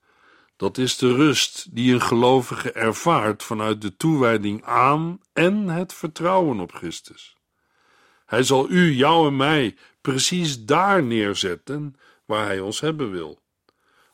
Dat 0.57 0.79
is 0.79 0.97
de 0.97 1.15
rust 1.15 1.75
die 1.75 1.95
een 1.95 2.03
gelovige 2.03 2.73
ervaart 2.73 3.43
vanuit 3.43 3.81
de 3.81 3.97
toewijding 3.97 4.65
aan 4.65 5.21
en 5.33 5.69
het 5.69 5.95
vertrouwen 5.95 6.61
op 6.61 6.73
Christus. 6.73 7.37
Hij 8.27 8.43
zal 8.43 8.71
u, 8.71 8.93
jou 8.93 9.27
en 9.27 9.37
mij 9.37 9.77
precies 10.01 10.65
daar 10.65 11.03
neerzetten 11.03 11.97
waar 12.25 12.45
Hij 12.45 12.61
ons 12.61 12.81
hebben 12.81 13.11
wil. 13.11 13.39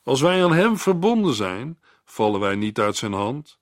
Als 0.03 0.21
wij 0.21 0.43
aan 0.43 0.53
Hem 0.53 0.77
verbonden 0.77 1.33
zijn, 1.33 1.79
vallen 2.05 2.39
wij 2.39 2.55
niet 2.55 2.79
uit 2.79 2.95
Zijn 2.95 3.13
hand. 3.13 3.59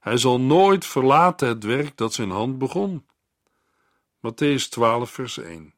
Hij 0.00 0.16
zal 0.16 0.40
nooit 0.40 0.86
verlaten 0.86 1.48
het 1.48 1.64
werk 1.64 1.96
dat 1.96 2.14
Zijn 2.14 2.30
hand 2.30 2.58
begon. 2.58 3.06
Matthäus 4.16 4.68
12, 4.68 5.10
vers 5.10 5.38
1. 5.38 5.74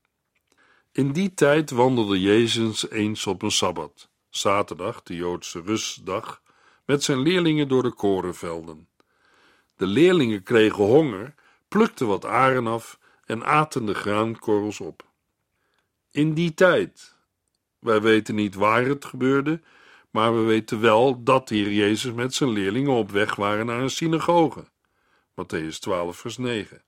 In 0.94 1.12
die 1.12 1.34
tijd 1.34 1.70
wandelde 1.70 2.20
Jezus 2.20 2.90
eens 2.90 3.26
op 3.26 3.42
een 3.42 3.50
sabbat, 3.50 4.08
zaterdag, 4.28 5.02
de 5.02 5.14
Joodse 5.14 5.60
rustdag, 5.60 6.42
met 6.84 7.02
zijn 7.02 7.18
leerlingen 7.18 7.68
door 7.68 7.82
de 7.82 7.92
korenvelden. 7.92 8.88
De 9.76 9.86
leerlingen 9.86 10.42
kregen 10.42 10.84
honger, 10.84 11.34
plukten 11.68 12.06
wat 12.06 12.24
aren 12.24 12.66
af 12.66 12.98
en 13.24 13.44
aten 13.44 13.86
de 13.86 13.94
graankorrels 13.94 14.80
op. 14.80 15.04
In 16.10 16.34
die 16.34 16.54
tijd, 16.54 17.16
wij 17.78 18.00
weten 18.00 18.34
niet 18.34 18.54
waar 18.54 18.84
het 18.84 19.04
gebeurde, 19.04 19.60
maar 20.10 20.34
we 20.34 20.40
weten 20.40 20.80
wel 20.80 21.22
dat 21.22 21.48
hier 21.48 21.72
Jezus 21.72 22.12
met 22.12 22.34
zijn 22.34 22.50
leerlingen 22.50 22.92
op 22.92 23.10
weg 23.10 23.34
waren 23.34 23.66
naar 23.66 23.80
een 23.80 23.90
synagoge. 23.90 24.64
Matthäus 25.30 25.78
12, 25.78 26.16
vers 26.16 26.36
9. 26.36 26.82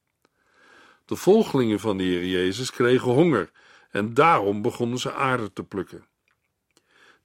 De 1.05 1.17
volgelingen 1.17 1.81
van 1.81 1.97
de 1.97 2.05
Heer 2.05 2.27
Jezus 2.27 2.71
kregen 2.71 3.11
honger 3.11 3.51
en 3.97 4.15
daarom 4.15 4.63
begonnen 4.63 4.99
ze 4.99 5.13
aarde 5.13 5.53
te 5.53 5.65
plukken. 5.65 6.07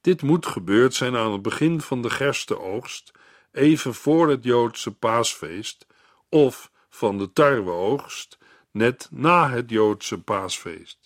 Dit 0.00 0.22
moet 0.22 0.46
gebeurd 0.46 0.94
zijn 0.94 1.16
aan 1.16 1.32
het 1.32 1.42
begin 1.42 1.80
van 1.80 2.02
de 2.02 2.10
gerstenoogst, 2.10 3.12
even 3.52 3.94
voor 3.94 4.28
het 4.28 4.44
Joodse 4.44 4.92
paasfeest, 4.92 5.86
of 6.28 6.70
van 6.88 7.18
de 7.18 7.32
tarweoogst, 7.32 8.38
net 8.70 9.08
na 9.10 9.50
het 9.50 9.70
Joodse 9.70 10.20
paasfeest. 10.20 10.98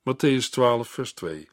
Matthäus 0.00 0.50
12, 0.50 0.88
vers 0.88 1.12
2. 1.12 1.48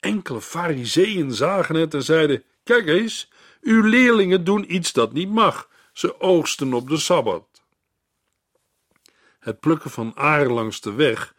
Enkele 0.00 0.40
fariseeën 0.40 1.32
zagen 1.32 1.74
het 1.74 1.94
en 1.94 2.02
zeiden: 2.02 2.44
Kijk 2.62 2.86
eens, 2.86 3.30
uw 3.60 3.82
leerlingen 3.82 4.44
doen 4.44 4.74
iets 4.74 4.92
dat 4.92 5.12
niet 5.12 5.30
mag. 5.30 5.68
Ze 5.92 6.20
oogsten 6.20 6.72
op 6.72 6.88
de 6.88 6.96
sabbat. 6.96 7.46
Het 9.38 9.60
plukken 9.60 9.90
van 9.90 10.16
aar 10.16 10.48
langs 10.48 10.80
de 10.80 10.92
weg 10.92 11.36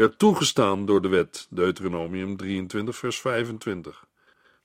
werd 0.00 0.18
toegestaan 0.18 0.86
door 0.86 1.02
de 1.02 1.08
wet, 1.08 1.46
Deuteronomium 1.50 2.36
23, 2.36 2.96
vers 2.96 3.20
25. 3.20 4.04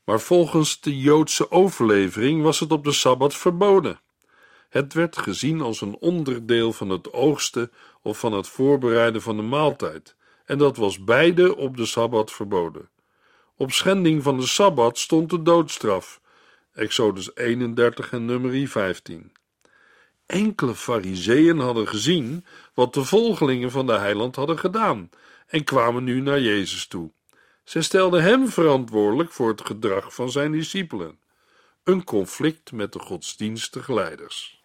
Maar 0.04 0.20
volgens 0.20 0.82
de 0.82 0.98
Joodse 0.98 1.52
overlevering 1.52 2.42
was 2.42 2.60
het 2.60 2.72
op 2.72 2.84
de 2.84 2.92
sabbat 2.92 3.36
verboden. 3.36 4.00
Het 4.70 4.94
werd 4.94 5.18
gezien 5.18 5.62
als 5.62 5.82
een 5.82 5.98
onderdeel 6.00 6.74
van 6.74 6.90
het 6.90 7.14
oogsten 7.14 7.72
of 8.02 8.20
van 8.20 8.34
het 8.34 8.48
voorbereiden 8.48 9.22
van 9.22 9.36
de 9.36 9.44
maaltijd, 9.44 10.16
en 10.46 10.58
dat 10.58 10.78
was 10.78 11.04
beide 11.04 11.56
op 11.56 11.78
de 11.78 11.86
sabbat 11.86 12.32
verboden. 12.32 12.90
Op 13.58 13.72
schending 13.72 14.24
van 14.24 14.38
de 14.40 14.48
sabbat 14.48 14.98
stond 14.98 15.30
de 15.30 15.42
doodstraf. 15.42 16.22
Exodus 16.74 17.36
31 17.36 18.12
en 18.12 18.26
nummer 18.26 18.68
15. 18.68 19.32
Enkele 20.26 20.76
fariseeën 20.76 21.60
hadden 21.60 21.88
gezien 21.88 22.46
wat 22.74 22.94
de 22.94 23.04
volgelingen 23.04 23.72
van 23.72 23.86
de 23.86 23.98
heiland 23.98 24.36
hadden 24.36 24.60
gedaan 24.60 25.10
en 25.46 25.64
kwamen 25.64 26.04
nu 26.04 26.22
naar 26.22 26.42
Jezus 26.42 26.88
toe. 26.88 27.12
Zij 27.64 27.82
stelden 27.82 28.24
hem 28.24 28.48
verantwoordelijk 28.48 29.32
voor 29.32 29.50
het 29.50 29.66
gedrag 29.66 30.14
van 30.14 30.32
zijn 30.32 30.52
discipelen. 30.52 31.20
Een 31.84 32.04
conflict 32.04 32.72
met 32.72 32.94
de 32.94 33.00
godsdienstige 33.00 33.94
leiders. 33.94 34.64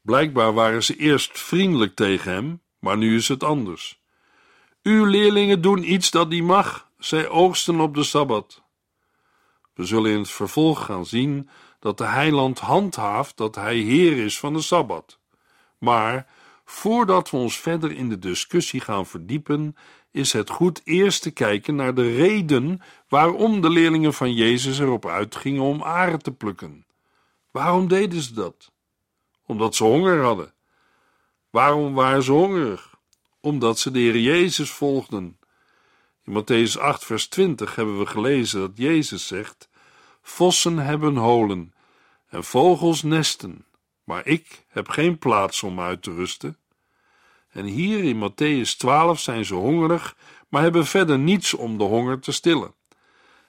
Blijkbaar 0.00 0.52
waren 0.52 0.84
ze 0.84 0.96
eerst 0.96 1.38
vriendelijk 1.38 1.94
tegen 1.94 2.32
hem, 2.32 2.62
maar 2.78 2.96
nu 2.96 3.16
is 3.16 3.28
het 3.28 3.44
anders. 3.44 4.00
Uw 4.82 5.04
leerlingen 5.04 5.60
doen 5.60 5.92
iets 5.92 6.10
dat 6.10 6.28
niet 6.28 6.42
mag, 6.42 6.90
zij 6.98 7.28
oogsten 7.28 7.80
op 7.80 7.94
de 7.94 8.02
sabbat. 8.02 8.62
We 9.74 9.84
zullen 9.84 10.10
in 10.10 10.18
het 10.18 10.30
vervolg 10.30 10.84
gaan 10.84 11.06
zien 11.06 11.48
dat 11.78 11.98
de 11.98 12.04
heiland 12.04 12.58
handhaaft 12.58 13.36
dat 13.36 13.54
hij 13.54 13.76
heer 13.76 14.24
is 14.24 14.38
van 14.38 14.52
de 14.52 14.60
sabbat. 14.60 15.18
Maar 15.78 16.26
voordat 16.70 17.30
we 17.30 17.36
ons 17.36 17.58
verder 17.58 17.92
in 17.92 18.08
de 18.08 18.18
discussie 18.18 18.80
gaan 18.80 19.06
verdiepen, 19.06 19.76
is 20.10 20.32
het 20.32 20.50
goed 20.50 20.80
eerst 20.84 21.22
te 21.22 21.30
kijken 21.30 21.74
naar 21.74 21.94
de 21.94 22.14
reden 22.14 22.80
waarom 23.08 23.60
de 23.60 23.70
leerlingen 23.70 24.14
van 24.14 24.34
Jezus 24.34 24.78
erop 24.78 25.06
uitgingen 25.06 25.62
om 25.62 25.82
aren 25.82 26.18
te 26.18 26.32
plukken. 26.32 26.86
Waarom 27.50 27.88
deden 27.88 28.22
ze 28.22 28.34
dat? 28.34 28.72
Omdat 29.46 29.74
ze 29.74 29.84
honger 29.84 30.22
hadden. 30.22 30.52
Waarom 31.50 31.94
waren 31.94 32.22
ze 32.22 32.32
hongerig? 32.32 32.94
Omdat 33.40 33.78
ze 33.78 33.90
de 33.90 33.98
Heer 33.98 34.18
Jezus 34.18 34.70
volgden. 34.70 35.38
In 36.24 36.42
Matthäus 36.42 36.80
8, 36.80 37.04
vers 37.04 37.26
20 37.26 37.74
hebben 37.74 37.98
we 37.98 38.06
gelezen 38.06 38.60
dat 38.60 38.72
Jezus 38.74 39.26
zegt: 39.26 39.68
Vossen 40.22 40.78
hebben 40.78 41.16
holen 41.16 41.74
en 42.28 42.44
vogels 42.44 43.02
nesten, 43.02 43.64
maar 44.08 44.26
ik 44.26 44.64
heb 44.68 44.88
geen 44.88 45.18
plaats 45.18 45.62
om 45.62 45.80
uit 45.80 46.02
te 46.02 46.14
rusten. 46.14 46.56
En 47.48 47.64
hier 47.64 48.04
in 48.04 48.30
Matthäus 48.30 48.76
12 48.76 49.20
zijn 49.20 49.44
ze 49.44 49.54
hongerig, 49.54 50.16
maar 50.48 50.62
hebben 50.62 50.86
verder 50.86 51.18
niets 51.18 51.54
om 51.54 51.78
de 51.78 51.84
honger 51.84 52.20
te 52.20 52.32
stillen. 52.32 52.74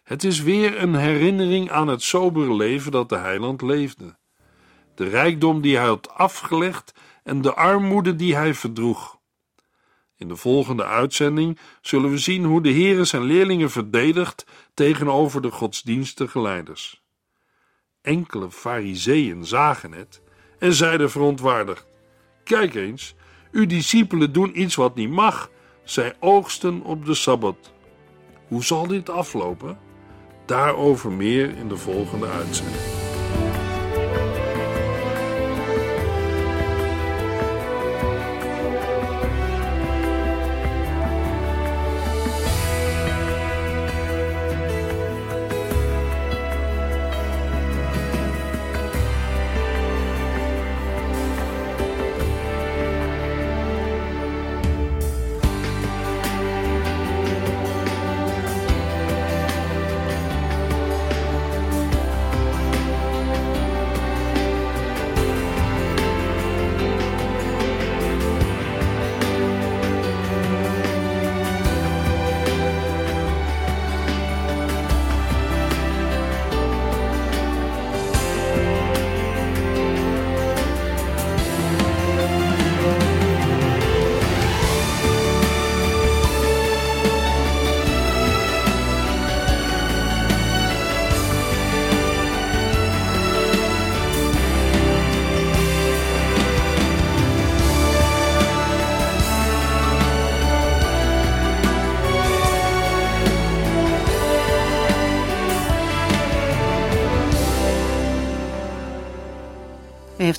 Het 0.04 0.24
is 0.24 0.42
weer 0.42 0.82
een 0.82 0.96
herinnering 0.96 1.72
aan 1.72 1.88
het 1.88 2.02
sobere 2.02 2.54
leven 2.54 2.92
dat 2.92 3.10
de 3.10 3.18
heiland 3.18 3.62
leefde. 3.62 4.18
De 4.96 5.08
rijkdom 5.08 5.62
die 5.62 5.78
hij 5.78 5.86
had 5.86 6.10
afgelegd 6.10 6.94
en 7.24 7.42
de 7.42 7.54
armoede 7.54 8.16
die 8.16 8.36
hij 8.36 8.54
verdroeg. 8.54 9.20
In 10.18 10.28
de 10.28 10.36
volgende 10.36 10.86
uitzending 10.86 11.60
zullen 11.82 12.10
we 12.10 12.18
zien 12.18 12.44
hoe 12.44 12.62
de 12.62 12.70
Heer 12.70 13.06
zijn 13.06 13.24
leerlingen 13.24 13.72
verdedigt 13.72 14.46
tegenover 14.74 15.42
de 15.42 15.52
godsdienstige 15.52 16.42
leiders. 16.42 17.04
Enkele 18.02 18.52
fariseeën 18.52 19.46
zagen 19.46 19.92
het 19.92 20.22
en 20.60 20.74
zeiden 20.74 21.12
verontwaardigd: 21.12 21.88
Kijk 22.44 22.76
eens, 22.76 23.16
uw 23.52 23.66
discipelen 23.66 24.34
doen 24.34 24.62
iets 24.62 24.76
wat 24.76 24.96
niet 24.96 25.10
mag. 25.10 25.50
Zij 25.84 26.14
oogsten 26.20 26.82
op 26.82 27.06
de 27.06 27.14
sabbat. 27.14 27.74
Hoe 28.48 28.64
zal 28.64 28.88
dit 28.88 29.10
aflopen? 29.10 29.78
Daarover 30.46 31.12
meer 31.12 31.58
in 31.58 31.68
de 31.68 31.78
volgende 31.78 32.28
uitzending. 32.28 32.89